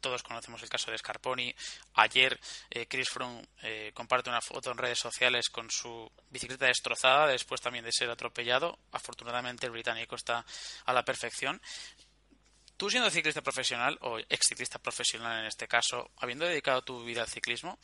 [0.00, 1.54] Todos conocemos el caso de Scarponi.
[1.94, 2.38] Ayer
[2.70, 7.60] eh, Chris Froome eh, comparte una foto en redes sociales con su bicicleta destrozada después
[7.60, 8.78] también de ser atropellado.
[8.92, 10.44] Afortunadamente el británico está
[10.84, 11.60] a la perfección.
[12.76, 17.22] Tú siendo ciclista profesional, o ex ciclista profesional en este caso, habiendo dedicado tu vida
[17.22, 17.78] al ciclismo,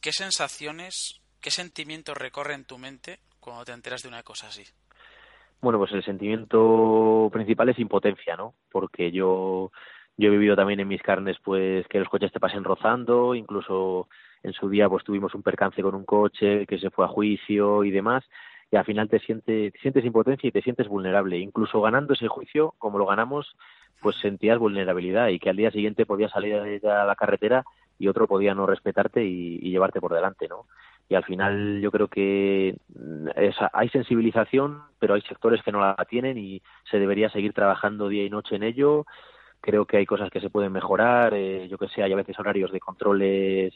[0.00, 4.64] ¿qué sensaciones, qué sentimientos recorren tu mente cuando te enteras de una cosa así?
[5.60, 8.54] Bueno, pues el sentimiento principal es impotencia, ¿no?
[8.72, 9.70] Porque yo,
[10.16, 14.08] yo he vivido también en mis carnes, pues, que los coches te pasen rozando, incluso
[14.42, 17.84] en su día, pues, tuvimos un percance con un coche que se fue a juicio
[17.84, 18.24] y demás,
[18.70, 21.38] y al final te sientes, te sientes impotencia y te sientes vulnerable.
[21.38, 23.54] Incluso ganando ese juicio, como lo ganamos,
[24.00, 26.54] pues sentías vulnerabilidad y que al día siguiente podías salir
[26.86, 27.64] a la carretera
[28.00, 30.66] y otro podía no respetarte y, llevarte por delante, ¿no?
[31.08, 35.80] y al final yo creo que mm, es- hay sensibilización, pero hay sectores que no
[35.80, 39.06] la tienen y se debería seguir trabajando día y noche en ello.
[39.60, 42.38] Creo que hay cosas que se pueden mejorar, eh, yo que sé, hay a veces
[42.38, 43.74] horarios de controles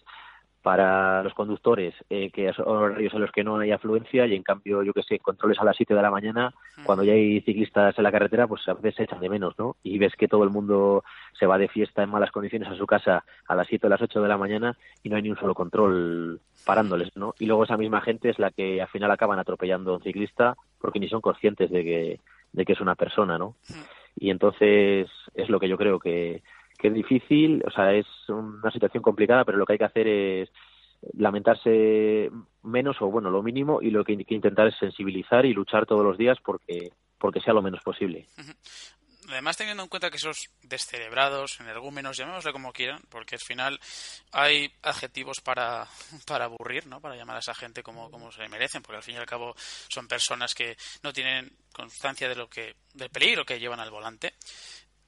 [0.64, 4.42] para los conductores, eh, que son horarios en los que no hay afluencia y en
[4.42, 6.54] cambio, yo que sé, controles a las 7 de la mañana,
[6.84, 9.76] cuando ya hay ciclistas en la carretera, pues a veces se echan de menos, ¿no?
[9.82, 11.04] Y ves que todo el mundo
[11.38, 14.00] se va de fiesta en malas condiciones a su casa a las 7 o las
[14.00, 17.34] 8 de la mañana y no hay ni un solo control parándoles, ¿no?
[17.38, 20.56] Y luego esa misma gente es la que al final acaban atropellando a un ciclista
[20.80, 22.20] porque ni son conscientes de que,
[22.52, 23.56] de que es una persona, ¿no?
[24.16, 26.42] Y entonces es lo que yo creo que,
[26.78, 30.08] que es difícil, o sea, es una situación complicada, pero lo que hay que hacer
[30.08, 30.50] es
[31.12, 32.30] lamentarse
[32.62, 35.86] menos o bueno, lo mínimo y lo que hay que intentar es sensibilizar y luchar
[35.86, 38.28] todos los días porque porque sea lo menos posible.
[39.30, 43.80] Además, teniendo en cuenta que esos descerebrados, energúmenos, llamémosle como quieran, porque al final
[44.32, 45.86] hay adjetivos para,
[46.26, 47.00] para aburrir, ¿no?
[47.00, 49.54] Para llamar a esa gente como, como se merecen, porque al fin y al cabo
[49.88, 54.34] son personas que no tienen constancia de lo que, del peligro que llevan al volante.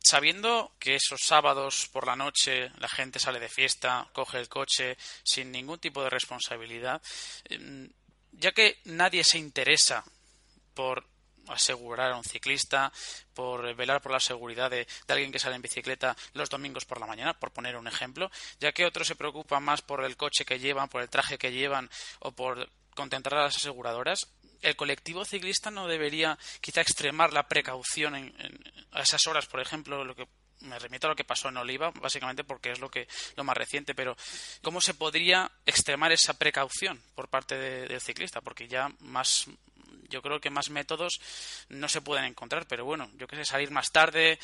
[0.09, 4.97] Sabiendo que esos sábados por la noche la gente sale de fiesta, coge el coche
[5.25, 7.03] sin ningún tipo de responsabilidad,
[7.47, 7.91] em,
[8.31, 10.05] ya que nadie se interesa
[10.75, 11.05] por
[11.49, 12.93] asegurar a un ciclista,
[13.35, 17.07] por velar por la seguridad de, alguien que sale en bicicleta los domingos por la
[17.07, 18.31] mañana, por poner un ejemplo,
[18.61, 21.51] ya que otros se preocupan más por el coche que llevan, por el traje que
[21.51, 21.91] llevan
[22.21, 24.29] o por contentar a las aseguradoras,
[24.63, 28.35] el colectivo ciclista no debería quizá extremar la precaución en,
[28.93, 30.27] a esas horas, por ejemplo, lo que
[30.61, 33.57] me remito a lo que pasó en Oliva, básicamente porque es lo que lo más
[33.57, 34.17] reciente, pero
[34.63, 38.41] ¿cómo se podría extremar esa precaución por parte del ciclista?
[38.41, 39.47] Porque ya más
[40.09, 41.21] yo creo que más métodos
[41.69, 44.39] no se pueden encontrar, pero bueno, yo que sé, salir más tarde,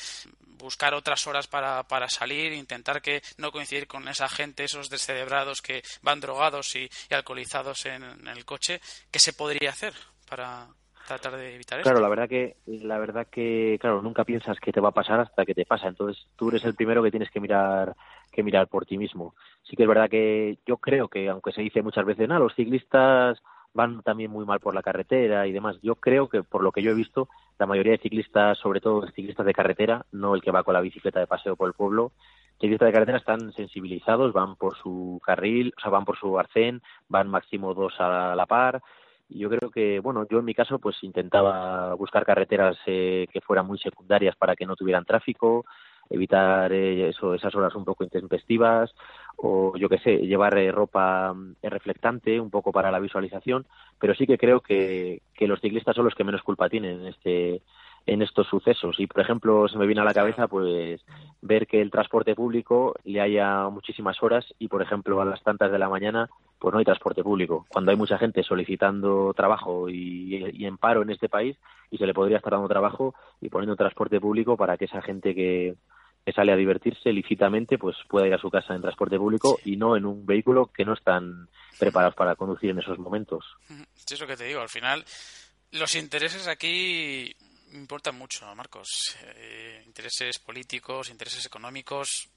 [0.57, 5.61] buscar otras horas para, para salir, intentar que no coincidir con esa gente, esos descerebrados
[5.61, 8.79] que van drogados y, alcoholizados en, el coche,
[9.11, 9.93] ¿qué se podría hacer
[10.29, 10.67] para
[11.07, 11.89] tratar de evitar eso?
[11.89, 15.19] Claro, la verdad que la verdad que claro, nunca piensas que te va a pasar
[15.19, 17.95] hasta que te pasa, entonces tú eres el primero que tienes que mirar
[18.31, 19.35] que mirar por ti mismo.
[19.63, 22.55] Sí que es verdad que yo creo que aunque se dice muchas veces, no, los
[22.55, 23.41] ciclistas
[23.73, 25.77] van también muy mal por la carretera y demás.
[25.81, 29.07] Yo creo que, por lo que yo he visto, la mayoría de ciclistas, sobre todo
[29.07, 32.11] ciclistas de carretera, no el que va con la bicicleta de paseo por el pueblo,
[32.59, 36.81] ciclistas de carretera están sensibilizados, van por su carril, o sea, van por su arcén,
[37.09, 38.81] van máximo dos a la par.
[39.29, 43.65] Yo creo que, bueno, yo en mi caso, pues intentaba buscar carreteras eh, que fueran
[43.65, 45.65] muy secundarias para que no tuvieran tráfico,
[46.09, 48.93] evitar eh, eso, esas horas un poco intempestivas
[49.37, 53.65] o yo qué sé, llevar eh, ropa mm, reflectante un poco para la visualización,
[53.99, 57.07] pero sí que creo que, que los ciclistas son los que menos culpa tienen en
[57.07, 57.61] este
[58.05, 58.99] en estos sucesos.
[58.99, 61.01] Y por ejemplo se me viene a la cabeza pues
[61.41, 65.71] ver que el transporte público le haya muchísimas horas y por ejemplo a las tantas
[65.71, 66.29] de la mañana
[66.59, 67.65] pues no hay transporte público.
[67.69, 71.57] Cuando hay mucha gente solicitando trabajo y, y en paro en este país
[71.91, 75.33] y se le podría estar dando trabajo y poniendo transporte público para que esa gente
[75.33, 75.75] que
[76.25, 79.75] que sale a divertirse lícitamente, pues pueda ir a su casa en transporte público y
[79.75, 83.45] no en un vehículo que no están preparados para conducir en esos momentos.
[83.95, 84.61] Sí, es lo que te digo.
[84.61, 85.03] Al final,
[85.71, 87.35] los intereses aquí
[87.73, 89.17] importan mucho, Marcos.
[89.35, 92.29] Eh, intereses políticos, intereses económicos.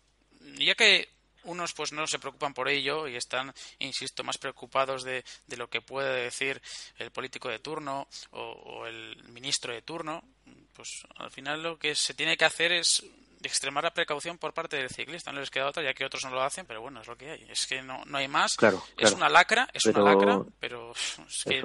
[0.59, 1.09] Ya que
[1.45, 5.69] unos pues no se preocupan por ello y están, insisto, más preocupados de, de lo
[5.69, 6.61] que puede decir
[6.99, 10.25] el político de turno o, o el ministro de turno,
[10.73, 13.05] pues al final lo que se tiene que hacer es
[13.43, 15.33] extremar la precaución por parte del ciclista.
[15.33, 17.31] No les queda otra, ya que otros no lo hacen, pero bueno, es lo que
[17.31, 17.47] hay.
[17.49, 18.57] Es que no, no hay más.
[18.97, 21.63] Es una lacra, es una lacra, pero es que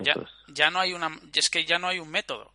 [0.00, 0.14] ya,
[0.48, 2.52] ya no hay una, es que ya no hay un método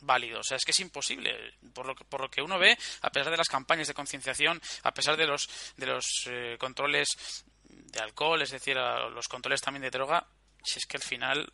[0.00, 0.40] válido.
[0.40, 1.54] O sea, es que es imposible.
[1.74, 4.60] Por lo que, por lo que uno ve, a pesar de las campañas de concienciación,
[4.82, 9.82] a pesar de los, de los eh, controles de alcohol, es decir, los controles también
[9.82, 10.26] de droga,
[10.62, 11.52] si es que al final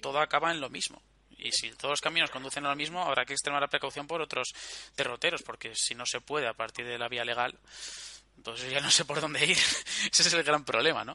[0.00, 1.02] todo acaba en lo mismo
[1.38, 4.20] y si todos los caminos conducen a lo mismo, habrá que extremar la precaución por
[4.20, 4.48] otros
[4.96, 7.58] derroteros, porque si no se puede a partir de la vía legal,
[8.36, 9.56] entonces ya no sé por dónde ir.
[10.12, 11.14] Ese es el gran problema, ¿no?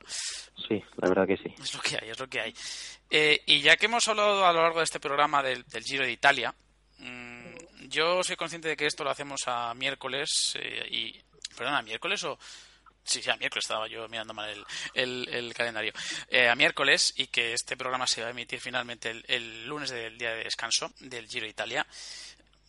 [0.68, 1.54] Sí, la verdad que sí.
[1.62, 2.54] Es lo que hay, es lo que hay.
[3.10, 6.12] Eh, y ya que hemos hablado a lo largo de este programa del, Giro de
[6.12, 6.54] Italia,
[7.00, 11.22] mm, yo soy consciente de que esto lo hacemos a miércoles eh, y...
[11.56, 12.40] Perdón, a miércoles o
[13.04, 15.92] Sí, sí, a miércoles estaba yo mirando mal el, calendario.
[16.30, 20.18] Eh, a miércoles y que este programa se va a emitir finalmente el, lunes del
[20.18, 21.86] día de descanso del Giro Italia.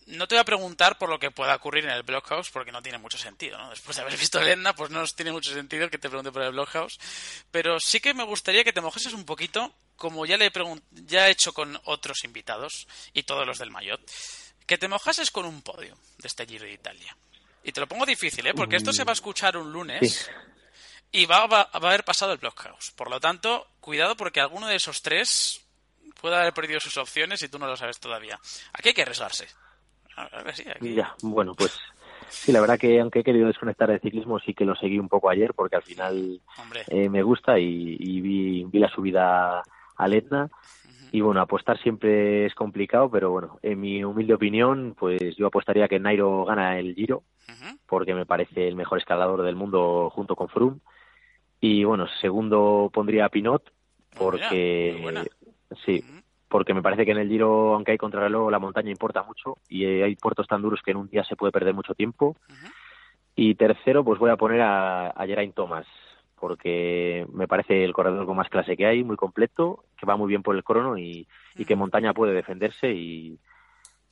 [0.07, 2.83] No te voy a preguntar por lo que pueda ocurrir en el Blockhouse porque no
[2.83, 3.71] tiene mucho sentido, ¿no?
[3.71, 6.43] Después de haber visto el Etna, pues no tiene mucho sentido que te pregunte por
[6.43, 6.99] el Blockhouse.
[7.51, 10.53] Pero sí que me gustaría que te mojeses un poquito, como ya le
[10.91, 14.11] ya he hecho con otros invitados y todos los del Mayotte,
[14.67, 17.17] que te mojases con un podio de este Giro de Italia.
[17.65, 18.55] Y te lo pongo difícil, ¿eh?
[18.55, 20.31] Porque esto se va a escuchar un lunes
[21.11, 22.93] y va, a haber pasado el Blockhouse.
[22.93, 25.65] Por lo tanto, cuidado porque alguno de esos tres
[26.21, 28.39] puede haber perdido sus opciones y tú no lo sabes todavía.
[28.73, 29.47] Aquí hay que arriesgarse.
[30.81, 31.77] Ya, bueno, pues
[32.29, 35.09] sí, la verdad que aunque he querido desconectar del ciclismo, sí que lo seguí un
[35.09, 36.41] poco ayer porque al final
[36.89, 39.63] eh, me gusta y, vi, vi, la subida
[39.97, 40.51] al Etna
[41.11, 45.87] y bueno, apostar siempre es complicado, pero bueno, en mi humilde opinión, pues yo apostaría
[45.87, 47.23] que Nairo gana el Giro,
[47.87, 50.81] porque me parece el mejor escalador del mundo junto con Froome.
[51.61, 53.73] Y bueno, segundo pondría a Pinot,
[54.19, 55.27] porque
[55.85, 56.05] sí,
[56.49, 59.85] porque me parece que en el Giro, aunque hay contrarreloj, la montaña importa mucho y
[59.85, 62.37] hay puertos tan duros que en un día se puede perder mucho tiempo.
[63.35, 65.87] Y tercero, pues voy a poner a, a Geraint Thomas,
[66.45, 70.29] porque me parece el corredor con más clase que hay, muy completo, que va muy
[70.29, 71.27] bien por el crono y,
[71.67, 73.39] que montaña puede defenderse y,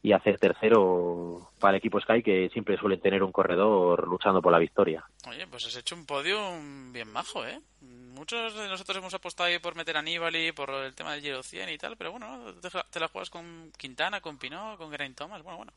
[0.02, 4.52] y hacer tercero para el equipo Sky, que siempre suele tener un corredor luchando por
[4.52, 5.04] la victoria.
[5.28, 6.38] Oye, pues has hecho un podio
[6.90, 7.60] bien majo, ¿eh?
[8.12, 11.42] Muchos de nosotros hemos apostado ahí por meter a Nibali, por el tema del Giro
[11.42, 12.54] 100 y tal, pero bueno,
[12.90, 15.72] te, la juegas con Quintana, con Pinot, con Geraint Thomas, bueno, bueno.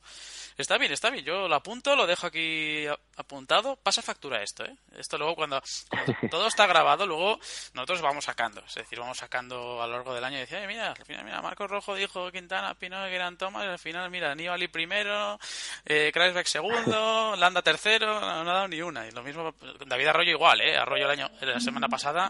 [0.57, 4.75] Está bien, está bien, yo lo apunto, lo dejo aquí apuntado, pasa factura esto, ¿eh?
[4.97, 5.61] Esto luego cuando,
[6.29, 7.39] todo está grabado, luego
[7.73, 10.91] nosotros vamos sacando, es decir, vamos sacando a lo largo del año y decía, mira,
[10.91, 14.67] al final, mira, Marcos Rojo dijo Quintana, Pinot, Geraint Thomas, y al final, mira, Nibali
[14.67, 15.39] primero,
[15.85, 19.07] eh, Kreisbeck segundo, Landa tercero, no, no ha dado ni una.
[19.07, 19.55] Y lo mismo,
[19.85, 20.77] David Arroyo igual, ¿eh?
[20.77, 22.24] Arroyo el año, la semana pasada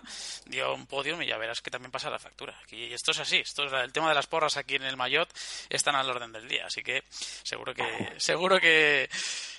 [0.46, 2.58] dio un podio y ya verás que también pasa la factura.
[2.64, 5.34] Aquí, esto es así, esto es el tema de las porras aquí en el Mayotte
[5.70, 9.10] están al orden del día, así que seguro que seguro que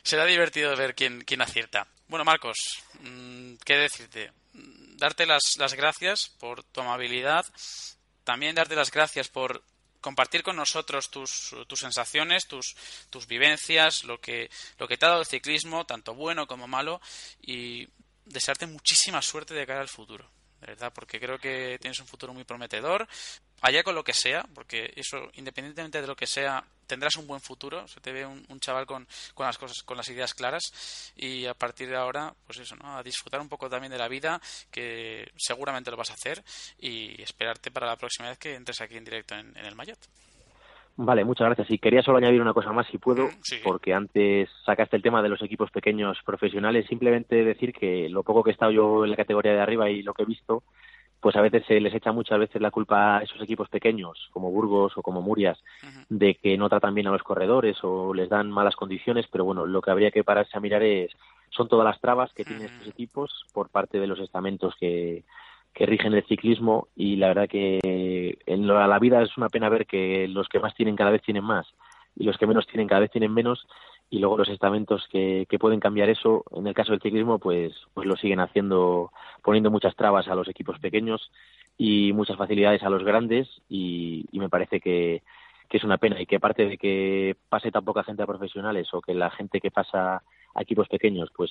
[0.02, 1.86] será divertido ver quién, quién acierta.
[2.08, 2.56] Bueno, Marcos,
[3.00, 4.32] mm, ¿qué decirte?
[4.52, 7.44] Darte las, las gracias por tu amabilidad,
[8.24, 9.62] también darte las gracias por
[10.00, 12.76] compartir con nosotros tus, tus sensaciones, tus,
[13.10, 17.00] tus vivencias, lo que, lo que te ha dado el ciclismo, tanto bueno como malo,
[17.40, 17.88] y
[18.26, 20.28] desearte muchísima suerte de cara al futuro
[20.60, 23.06] de verdad, porque creo que tienes un futuro muy prometedor,
[23.60, 27.40] allá con lo que sea, porque eso, independientemente de lo que sea, tendrás un buen
[27.40, 31.46] futuro, se te ve un, chaval con, con, las cosas, con las ideas claras y
[31.46, 32.96] a partir de ahora, pues eso, ¿no?
[32.96, 36.42] A disfrutar un poco también de la vida, que seguramente lo vas a hacer
[36.78, 40.08] y esperarte para la próxima vez que entres aquí en directo en, en el Mayotte.
[40.98, 41.70] Vale, muchas gracias.
[41.70, 43.28] Y quería solo añadir una cosa más, si puedo,
[43.62, 46.86] porque antes sacaste el tema de los equipos pequeños profesionales.
[46.88, 50.02] Simplemente decir que lo poco que he estado yo en la categoría de arriba y
[50.02, 50.62] lo que he visto,
[51.20, 54.50] pues a veces se les echa muchas veces la culpa a esos equipos pequeños, como
[54.50, 55.58] Burgos o como Murias,
[56.08, 59.26] de que no tratan bien a los corredores o les dan malas condiciones.
[59.30, 61.10] Pero bueno, lo que habría que pararse a mirar es
[61.50, 65.24] son todas las trabas que tienen estos equipos por parte de los estamentos que
[65.76, 69.84] que rigen el ciclismo y la verdad que en la vida es una pena ver
[69.84, 71.66] que los que más tienen cada vez tienen más
[72.16, 73.68] y los que menos tienen cada vez tienen menos
[74.08, 76.44] y luego los estamentos que, que pueden cambiar eso.
[76.52, 79.12] En el caso del ciclismo pues pues lo siguen haciendo
[79.42, 81.30] poniendo muchas trabas a los equipos pequeños
[81.76, 85.22] y muchas facilidades a los grandes y, y me parece que,
[85.68, 88.88] que es una pena y que aparte de que pase tan poca gente a profesionales
[88.94, 90.22] o que la gente que pasa
[90.56, 91.50] a equipos pequeños pues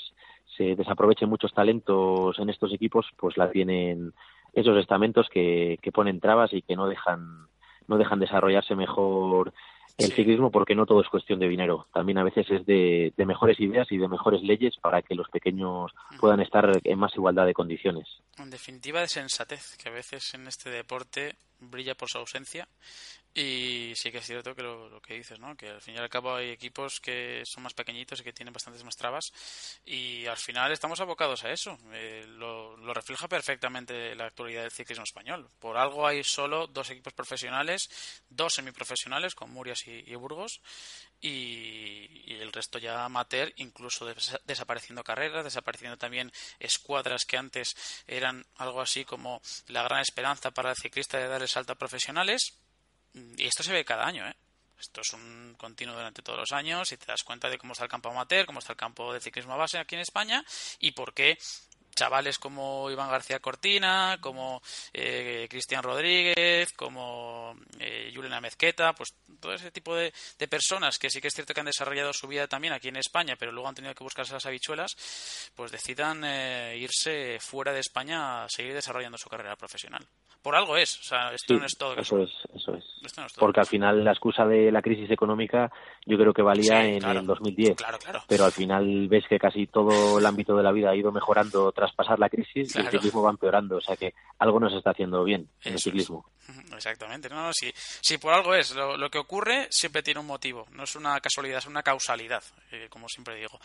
[0.57, 4.13] se desaprovechen muchos talentos en estos equipos pues la tienen
[4.53, 7.47] esos estamentos que, que ponen trabas y que no dejan
[7.87, 9.53] no dejan desarrollarse mejor
[9.97, 11.87] el ciclismo porque no todo es cuestión de dinero.
[11.93, 15.29] También a veces es de, de, mejores ideas y de mejores leyes para que los
[15.29, 18.07] pequeños puedan estar en más igualdad de condiciones.
[18.37, 22.67] En definitiva, de sensatez, que a veces en este deporte brilla por su ausencia
[23.37, 25.57] y sí que es cierto que lo, que dices, ¿no?
[25.57, 28.53] Que al fin y al cabo hay equipos que son más pequeñitos y que tienen
[28.53, 29.33] bastantes más trabas
[29.83, 31.77] y al final estamos abocados a eso.
[31.91, 35.49] Eh, lo, lo, refleja perfectamente la actualidad del ciclismo español.
[35.59, 37.89] Por algo hay solo dos equipos profesionales,
[38.29, 40.61] dos semiprofesionales con Murias y, Burgos
[41.19, 47.75] y, y, el resto ya amateur, incluso des desapareciendo carreras, desapareciendo también escuadras que antes
[48.07, 51.75] eran algo así como la gran esperanza para el ciclista de dar el salto a
[51.75, 52.61] profesionales
[53.37, 54.35] y esto se ve cada año, ¿eh?
[54.79, 57.85] Esto es un continuo durante todos los años y te das cuenta de cómo está
[57.85, 60.43] el campo amateur, cómo está el campo de ciclismo base aquí en España
[60.79, 61.37] y por qué
[61.95, 64.61] chavales como Iván García Cortina, como
[64.93, 71.09] eh, Cristian Rodríguez, como eh, Juliana Mezqueta, pues todo ese tipo de, de, personas que
[71.09, 73.69] sí que es cierto que han desarrollado su vida también aquí en España, pero luego
[73.69, 74.95] han tenido que buscarse las habichuelas,
[75.55, 80.05] pues decidan eh, irse fuera de España a seguir desarrollando su carrera profesional
[80.45, 80.99] por algo es.
[80.99, 81.97] O sea, esto sí, no es todo.
[81.97, 82.85] Eso es, eso es.
[83.01, 83.39] No es todo.
[83.39, 85.71] Porque al final la excusa de la crisis económica
[86.05, 87.75] yo creo que valía sí, en claro, el 2010.
[87.75, 88.23] Claro, claro.
[88.27, 91.71] Pero al final ves que casi todo el ámbito de la vida ha ido mejorando
[91.71, 92.87] tras pasar la crisis claro.
[92.87, 93.77] el ciclismo va empeorando.
[93.77, 96.29] O sea que algo no se está haciendo bien en el ciclismo.
[96.47, 96.71] Es.
[96.73, 97.29] Exactamente.
[97.29, 98.73] No, no, si, si por algo es.
[98.75, 100.65] Lo, lo, que ocurre siempre tiene un motivo.
[100.71, 103.59] No es una casualidad, es una causalidad, eh, como siempre digo.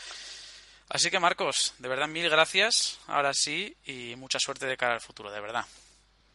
[0.88, 5.00] Así que Marcos, de verdad mil gracias, ahora sí, y mucha suerte de cara al
[5.00, 5.64] futuro, de verdad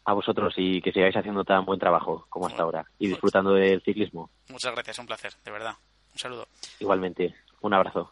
[0.05, 3.81] a vosotros y que sigáis haciendo tan buen trabajo como hasta ahora y disfrutando del
[3.81, 4.29] ciclismo.
[4.49, 5.73] Muchas gracias, un placer, de verdad.
[6.13, 6.47] Un saludo.
[6.79, 8.11] Igualmente, un abrazo.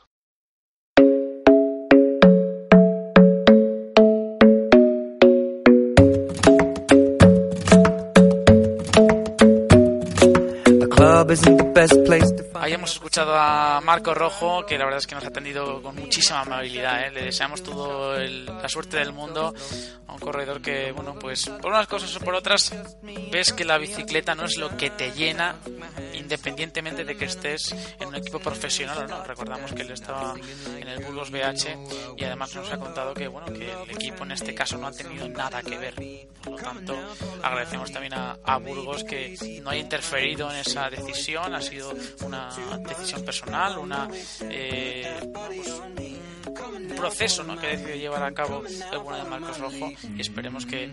[11.23, 11.72] club isn't
[12.53, 15.95] Ahí hemos escuchado a Marco Rojo, que la verdad es que nos ha atendido con
[15.95, 17.07] muchísima amabilidad.
[17.07, 17.11] ¿eh?
[17.11, 19.53] Le deseamos toda la suerte del mundo
[20.07, 22.73] a un corredor que, bueno, pues por unas cosas o por otras,
[23.31, 25.55] ves que la bicicleta no es lo que te llena
[26.13, 29.23] independientemente de que estés en un equipo profesional o no.
[29.23, 30.35] Recordamos que él estaba
[30.77, 34.31] en el Burgos BH y además nos ha contado que bueno que el equipo en
[34.31, 35.95] este caso no ha tenido nada que ver.
[36.43, 36.97] Por lo tanto,
[37.41, 41.53] agradecemos también a, a Burgos que no haya interferido en esa decisión.
[41.63, 41.93] Ha sido
[42.25, 42.49] una
[42.79, 44.09] decisión personal, una
[44.41, 45.31] eh,
[46.75, 47.57] un proceso ¿no?
[47.57, 50.91] que decidió llevar a cabo el bueno de Marcos Rojo y esperemos que,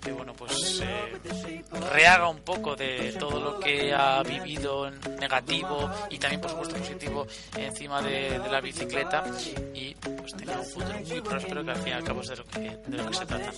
[0.00, 5.90] que bueno pues eh, rehaga un poco de todo lo que ha vivido en negativo
[6.10, 9.24] y también por supuesto positivo encima de, de la bicicleta
[9.74, 9.96] y
[10.44, 13.14] tenga un que al fin y al cabo es de lo que, de lo que
[13.14, 13.52] se trata.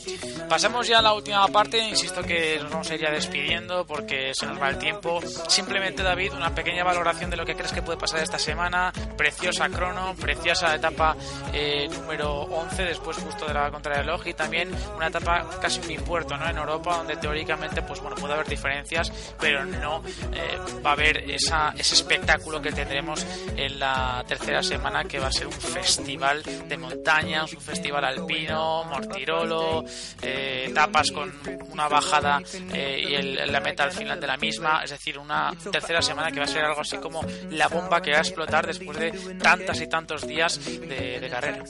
[0.48, 4.32] Pasamos ya a la última parte insisto que nos vamos a ir ya despidiendo porque
[4.34, 5.20] se nos va el tiempo.
[5.48, 8.92] Simplemente David una pequeña valoración de lo que crees que puede pasar esta semana.
[9.16, 11.16] Preciosa crono preciosa etapa
[11.52, 16.48] eh, número 11 después justo de la contrarreloj y también una etapa casi unipuerto ¿no?
[16.48, 20.02] en Europa donde teóricamente pues bueno puede haber diferencias pero no
[20.32, 25.28] eh, va a haber esa, ese espectáculo que tendremos en la tercera semana que va
[25.28, 29.84] a ser un festival de montañas un festival alpino mortirolo
[30.22, 31.32] eh, etapas con
[31.70, 32.40] una bajada
[32.72, 34.82] eh, y el, la meta al final de la misma.
[34.84, 37.20] Es decir una tercera semana que va a ser algo así como
[37.50, 41.64] la bomba que va a explotar después de tantas y tantos días de, de carrera.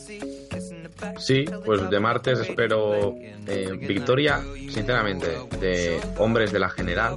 [1.19, 3.15] Sí, pues de martes espero
[3.47, 7.17] eh, victoria, sinceramente, de hombres de la general,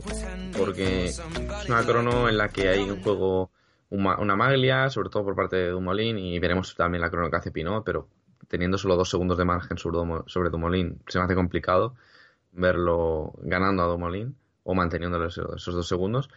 [0.58, 1.22] porque es
[1.68, 3.52] una crono en la que hay un juego,
[3.90, 7.52] una, maglia, sobre todo por parte de Dumoulin, y veremos también la crono que hace
[7.52, 8.10] Pinot, pero
[8.48, 11.96] teniendo solo dos segundos de margen sobre, Dumoulin, se me hace complicado
[12.52, 16.30] verlo ganando a Dumoulin o manteniéndolo esos, esos dos segundos.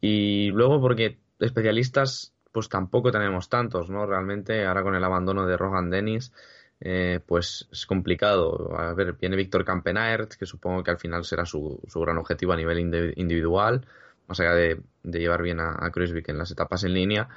[0.00, 4.06] Y luego porque especialistas pues tampoco tenemos tantos, ¿no?
[4.06, 6.32] Realmente ahora con el abandono de Rohan Dennis
[6.80, 8.76] eh, pues es complicado.
[8.76, 12.52] A ver, viene Víctor Campenaert, que supongo que al final será su, su gran objetivo
[12.52, 12.78] a nivel
[13.16, 13.86] individual,
[14.28, 17.28] más allá de, llevar bien a, a en las etapas en línea.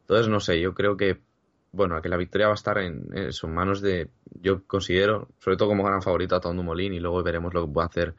[0.00, 1.20] Entonces, no sé, yo creo que,
[1.72, 4.08] bueno, que la victoria va a estar en, sus manos de,
[4.40, 7.72] yo considero, sobre todo como gran favorito a Tom Dumoulin, y luego veremos lo que
[7.72, 8.14] puede hacer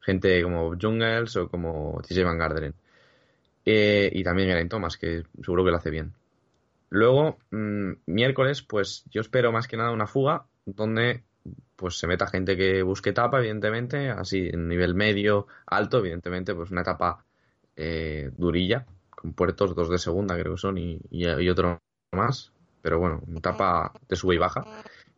[0.00, 2.74] gente como Jungels o como TJ Van Garderen.
[3.64, 6.12] Eh, y también Geraint Thomas, que seguro que lo hace bien.
[6.90, 11.24] Luego, mmm, miércoles, pues yo espero más que nada una fuga donde
[11.76, 16.70] pues se meta gente que busque etapa, evidentemente, así en nivel medio, alto, evidentemente, pues
[16.70, 17.24] una etapa
[17.76, 21.78] eh, durilla, con puertos, dos de segunda creo que son, y, y, y otro
[22.12, 24.64] más, pero bueno, una etapa de sube y baja.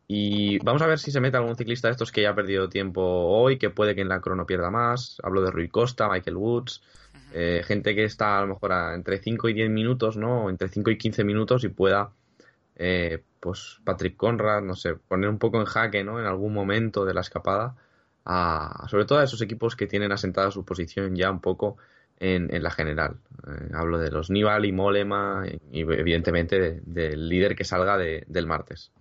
[0.07, 2.69] Y vamos a ver si se mete algún ciclista de estos que ya ha perdido
[2.69, 5.17] tiempo hoy, que puede que en la crono pierda más.
[5.23, 6.83] Hablo de Rui Costa, Michael Woods,
[7.33, 10.51] eh, gente que está a lo mejor a, entre 5 y 10 minutos, ¿no?
[10.51, 12.11] Entre 5 y 15 minutos y pueda,
[12.77, 16.21] eh, pues Patrick Conrad, no sé, poner un poco en jaque, ¿no?
[16.21, 17.75] En algún momento de la escapada,
[18.27, 21.79] a, sobre todo a esos equipos que tienen asentada su posición ya un poco
[22.19, 23.17] en, en la general.
[23.47, 28.47] Eh, hablo de los Nibali, Molema y evidentemente de, del líder que salga de, del
[28.47, 28.93] martes.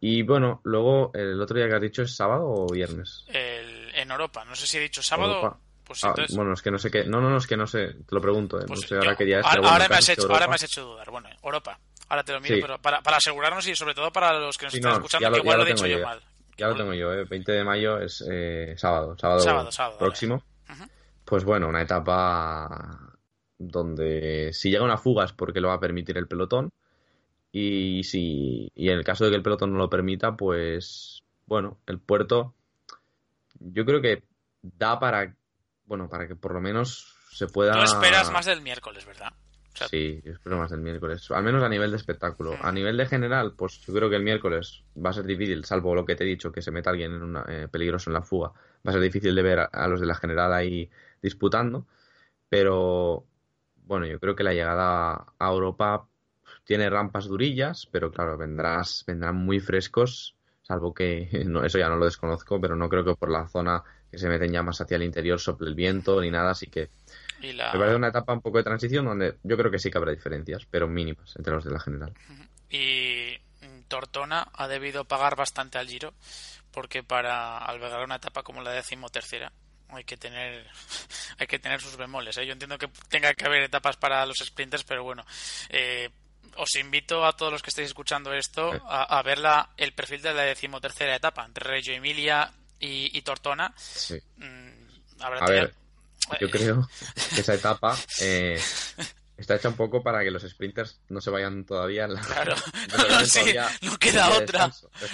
[0.00, 3.24] Y bueno, luego el otro día que has dicho es sábado o viernes.
[3.28, 5.36] El, en Europa, no sé si he dicho sábado.
[5.36, 5.58] Europa.
[5.84, 6.34] Pues entonces...
[6.34, 7.04] ah, bueno, es que no sé qué.
[7.04, 7.88] No, no, no, es que no sé.
[7.88, 8.58] Te lo pregunto.
[8.58, 8.64] Eh.
[8.66, 11.10] Pues no sé ahora me has hecho, ahora me has hecho dudar.
[11.10, 11.78] Bueno, Europa.
[12.08, 12.62] Ahora te lo miro, sí.
[12.62, 15.30] pero para, para, asegurarnos y sobre todo para los que nos sí, están no, escuchando,
[15.30, 16.04] lo, que igual lo, lo he dicho yo ya.
[16.04, 16.20] mal.
[16.56, 17.24] Ya lo tengo yo, ¿eh?
[17.24, 20.44] 20 de mayo es eh, sábado, sábado, sábado, sábado próximo.
[20.68, 20.80] Vale.
[20.80, 20.90] Uh -huh.
[21.32, 23.16] Pues bueno, una etapa
[23.56, 26.70] donde si llega una fuga es porque lo va a permitir el pelotón.
[27.50, 31.78] Y si y en el caso de que el pelotón no lo permita, pues bueno,
[31.86, 32.52] el puerto
[33.60, 34.24] yo creo que
[34.60, 35.34] da para
[35.86, 39.32] bueno, para que por lo menos se pueda Tú esperas más del miércoles, ¿verdad?
[39.72, 39.88] O sea...
[39.88, 42.58] Sí, yo espero más del miércoles, al menos a nivel de espectáculo.
[42.60, 45.94] A nivel de general, pues yo creo que el miércoles va a ser difícil, salvo
[45.94, 48.22] lo que te he dicho, que se meta alguien en una, eh, peligroso en la
[48.22, 48.52] fuga.
[48.86, 50.90] Va a ser difícil de ver a, a los de la general ahí
[51.22, 51.86] disputando,
[52.48, 53.24] pero
[53.84, 56.06] bueno, yo creo que la llegada a Europa
[56.64, 61.96] tiene rampas durillas, pero claro, vendrás, vendrán muy frescos, salvo que no, eso ya no
[61.96, 64.96] lo desconozco, pero no creo que por la zona que se meten ya más hacia
[64.96, 66.90] el interior sople el viento ni nada, así que
[67.40, 67.72] y la...
[67.72, 70.12] me parece una etapa un poco de transición donde yo creo que sí que habrá
[70.12, 72.12] diferencias, pero mínimas entre los de la general.
[72.70, 73.38] Y
[73.88, 76.14] Tortona ha debido pagar bastante al Giro,
[76.70, 79.52] porque para albergar una etapa como la decimotercera
[79.96, 80.66] hay que tener
[81.38, 82.36] hay que tener sus bemoles.
[82.38, 82.46] ¿eh?
[82.46, 85.24] Yo entiendo que tenga que haber etapas para los sprinters, pero bueno,
[85.68, 86.10] eh,
[86.56, 90.22] os invito a todos los que estéis escuchando esto a, a ver la, el perfil
[90.22, 93.72] de la decimotercera etapa entre Reggio Emilia y, y Tortona.
[93.76, 94.20] Sí.
[94.36, 95.74] Mm, habrá a ver,
[96.40, 96.88] yo creo
[97.34, 98.60] que esa etapa eh,
[99.36, 102.04] está hecha un poco para que los sprinters no se vayan todavía.
[102.04, 102.20] En la...
[102.20, 102.54] Claro,
[103.10, 104.70] no, sí, no queda otra.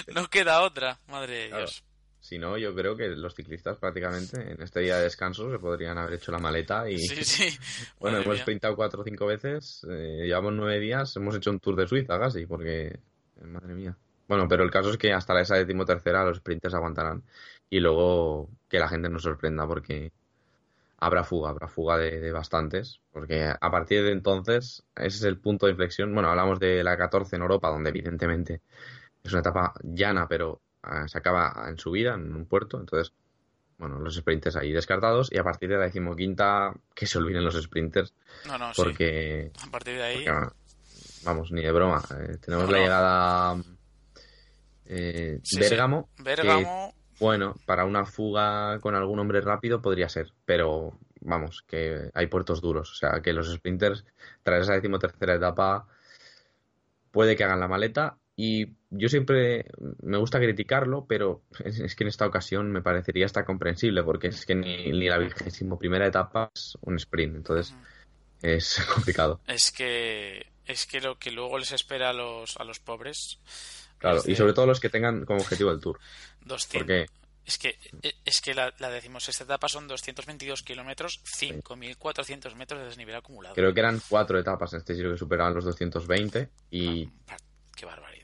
[0.07, 1.71] No queda otra, madre de Dios.
[1.71, 1.88] Claro.
[2.29, 5.97] Si no, yo creo que los ciclistas prácticamente en este día de descanso se podrían
[5.97, 6.99] haber hecho la maleta y...
[6.99, 7.59] Sí, sí.
[7.99, 8.43] Bueno, Madre hemos mía.
[8.43, 12.19] sprintado cuatro o cinco veces, eh, llevamos nueve días, hemos hecho un tour de Suiza
[12.19, 12.87] casi, porque...
[12.87, 13.97] eh, Madre mía.
[14.27, 17.23] Bueno, pero el caso es que hasta la esa decimotercera los sprinters aguantarán
[17.69, 20.11] y luego que la gente nos sorprenda porque
[20.97, 25.39] habrá fuga, habrá fuga de, de bastantes, porque a partir de entonces ese es el
[25.39, 26.13] punto de inflexión.
[26.13, 28.61] Bueno, hablamos de la 14 en Europa, donde evidentemente
[29.23, 30.61] es una etapa llana, pero
[31.07, 33.13] se acaba en subida, en un puerto, entonces,
[33.77, 37.61] bueno, los sprinters ahí descartados y a partir de la decimoquinta que se olviden los
[37.61, 38.13] sprinters,
[38.45, 38.81] No, no, sí.
[38.83, 40.15] porque, A partir de ahí.
[40.15, 40.53] porque, ah,
[41.23, 42.01] vamos, ni de broma.
[42.19, 43.63] eh, tenemos No, la llegada
[44.85, 45.59] eh, Sí, sí.
[45.61, 46.93] Bérgamo, que, Bérgamo.
[47.19, 52.61] bueno, para una fuga con algún hombre rápido podría ser, pero vamos, que hay puertos
[52.61, 52.91] duros.
[52.91, 54.05] O sea, que los sprinters,
[54.43, 55.87] tras esa decimotercera etapa,
[57.11, 58.17] puede que hagan la maleta.
[58.41, 59.65] Y yo siempre
[60.01, 64.45] me gusta criticarlo, pero es, que en esta ocasión me parecería hasta comprensible, porque es
[64.45, 67.75] que ni, ni la vigésimo primera etapa es un sprint, entonces
[68.41, 69.41] es complicado.
[69.45, 73.41] Es que es que lo que luego les espera a los a los pobres
[73.97, 75.99] Claro, y sobre todo los que tengan como objetivo el tour.
[76.45, 77.07] 200 Porque
[77.45, 77.77] es que
[78.23, 83.55] es que la, la decimos esta etapa son 222 kilómetros 5.400 metros de desnivel acumulado
[83.55, 87.09] creo que eran cuatro etapas en este giro que superaban los 220 y
[87.75, 88.18] qué barbaridad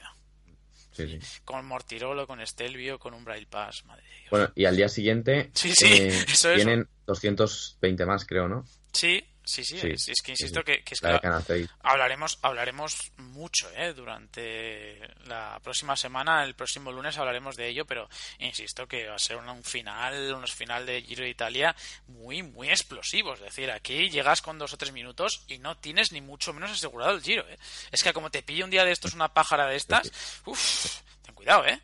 [0.95, 1.41] sí, sí.
[1.43, 4.89] con Mortirolo con Stelvio con un Braille Pass madre de Dios Bueno, y al día
[4.89, 6.55] siguiente Sí, sí, eh, eso es.
[6.55, 8.65] tienen 220 más, creo, ¿no?
[8.93, 10.65] sí sí sí, Sí, es, que insisto sí.
[10.65, 13.93] que, que es que hablaremos hablaremos mucho ¿eh?
[13.93, 18.09] durante la próxima semana el próximo lunes hablaremos de ello pero
[18.39, 21.75] insisto que va a ser un, final unos final de Giro de Italia
[22.07, 26.11] muy muy explosivos es decir aquí llegas con dos o tres minutos y no tienes
[26.11, 27.57] ni mucho menos asegurado el Giro ¿eh?
[27.91, 30.11] es que como te pille un día de estos una pájara de estas
[30.45, 31.79] uff ten cuidado eh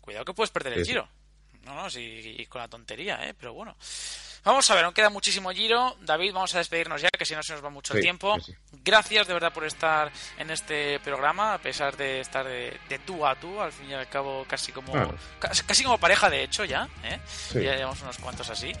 [0.00, 0.84] cuidado que puedes perder el.
[0.84, 1.08] Giro
[1.64, 3.34] no, no, sí, y con la tontería, ¿eh?
[3.34, 3.76] Pero bueno.
[4.44, 5.96] Vamos a ver, aún queda muchísimo giro.
[6.00, 8.38] David, vamos a despedirnos ya, que si no se nos va mucho el Sí, tiempo.
[8.40, 8.54] sí.
[8.82, 13.26] Gracias de verdad por estar en este programa, a pesar de estar de, de tú
[13.26, 14.92] a tú, al fin y al cabo casi como
[15.38, 17.20] casi, casi como pareja de hecho ya, ¿eh?
[17.26, 17.62] Sí.
[17.62, 18.72] ya llevamos unos cuantos así,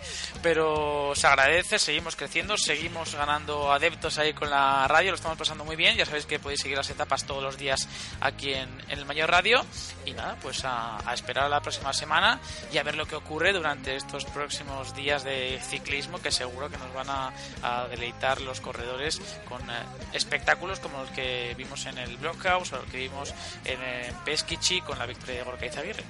[0.42, 5.64] pero se agradece, seguimos creciendo, seguimos ganando adeptos ahí con la radio, lo estamos pasando
[5.66, 7.86] muy bien, ya sabéis que podéis seguir las etapas todos los días
[8.22, 9.64] aquí en, en el Mayor Radio
[10.06, 12.40] y nada, pues a, a esperar a la próxima semana
[12.72, 16.76] y a ver lo que ocurre durante estos próximos días de ciclismo que seguro que
[16.78, 17.32] nos van a,
[17.62, 19.74] a deleitar los corredores con eh,
[20.12, 24.80] espectáculos como los que vimos en el Blockhouse o los que vimos en, eh, Pesquichi
[24.82, 26.04] con la victoria de Gorka Izaguirre.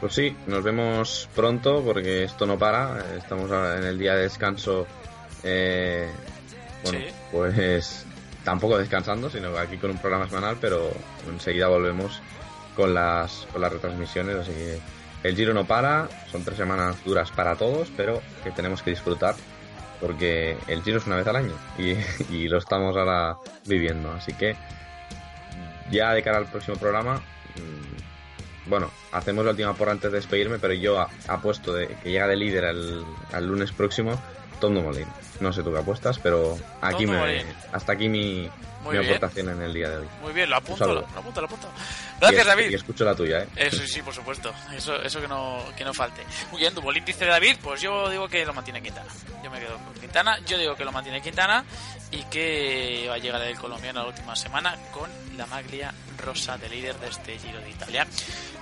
[0.00, 3.14] Pues sí, nos vemos pronto porque esto no para.
[3.16, 4.86] Estamos en el día de descanso.
[5.42, 6.10] eh,
[6.82, 7.04] bueno, Sí.
[7.32, 8.04] pues
[8.44, 10.92] tampoco descansando, sino aquí con un programa semanal, pero
[11.28, 12.20] enseguida volvemos
[12.76, 14.36] con las, con las retransmisiones.
[14.36, 14.78] Así que
[15.28, 19.34] el giro no para, son tres semanas duras para todos, pero que tenemos que disfrutar
[20.00, 24.12] porque el giro es una vez al año y, lo estamos ahora viviendo.
[24.12, 24.56] Así que
[25.90, 30.58] ya de cara al próximo programa, mm, bueno, hacemos la última por antes de despedirme,
[30.58, 34.20] pero yo apuesto de que llega de líder al, al lunes próximo
[34.60, 35.06] Tom Dumoulin.
[35.40, 38.48] No sé tú qué apuestas, pero aquí me, hasta aquí mi,
[38.90, 40.08] mi aportación en el día de hoy.
[40.22, 41.68] Muy bien, lo apunto, Un lo, lo apunto, lo apunto.
[42.20, 42.70] Gracias, y, David.
[42.70, 43.48] Y escucho la tuya, ¿eh?
[43.56, 44.52] Eso sí, por supuesto.
[44.74, 46.22] Eso, eso que no, que no falte.
[46.50, 49.10] Muy bien, Dubolín dice David, pues yo digo que lo mantiene Quintana.
[49.44, 51.64] Yo me quedo con Quintana, yo digo que lo mantiene Quintana
[52.10, 56.68] y que va a llegar el colombiano la última semana con la maglia rosa de
[56.68, 58.06] líder de este Giro de Italia.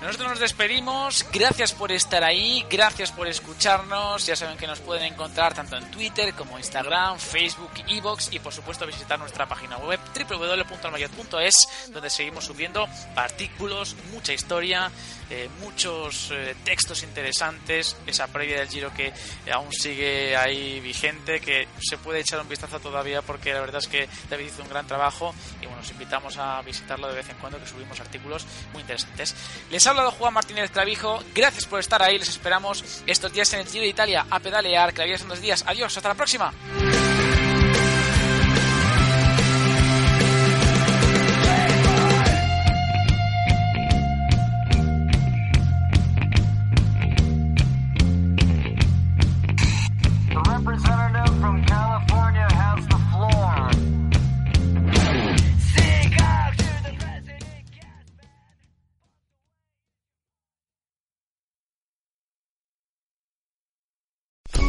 [0.03, 5.12] Nosotros nos despedimos, gracias por estar ahí, gracias por escucharnos, ya saben que nos pueden
[5.12, 10.01] encontrar tanto en Twitter como Instagram, Facebook, Evox y por supuesto visitar nuestra página web
[10.15, 12.86] www.almayor.es donde seguimos subiendo
[13.16, 14.90] artículos, mucha historia,
[15.35, 19.12] eh, muchos eh, textos interesantes, esa previa del Giro que
[19.52, 23.89] aún sigue ahí vigente, que se puede echar un vistazo todavía porque la verdad es
[23.89, 27.36] que David hizo un gran trabajo y bueno, os invitamos a visitarlo de vez en
[27.39, 29.35] cuando que subimos artículos muy interesantes.
[29.70, 33.61] Les ha hablado Juan Martínez Travijo, gracias por estar ahí, les esperamos estos días en
[33.61, 35.65] el Giro de Italia a pedalear, que la vida dos días.
[35.66, 36.52] Adiós, hasta la próxima.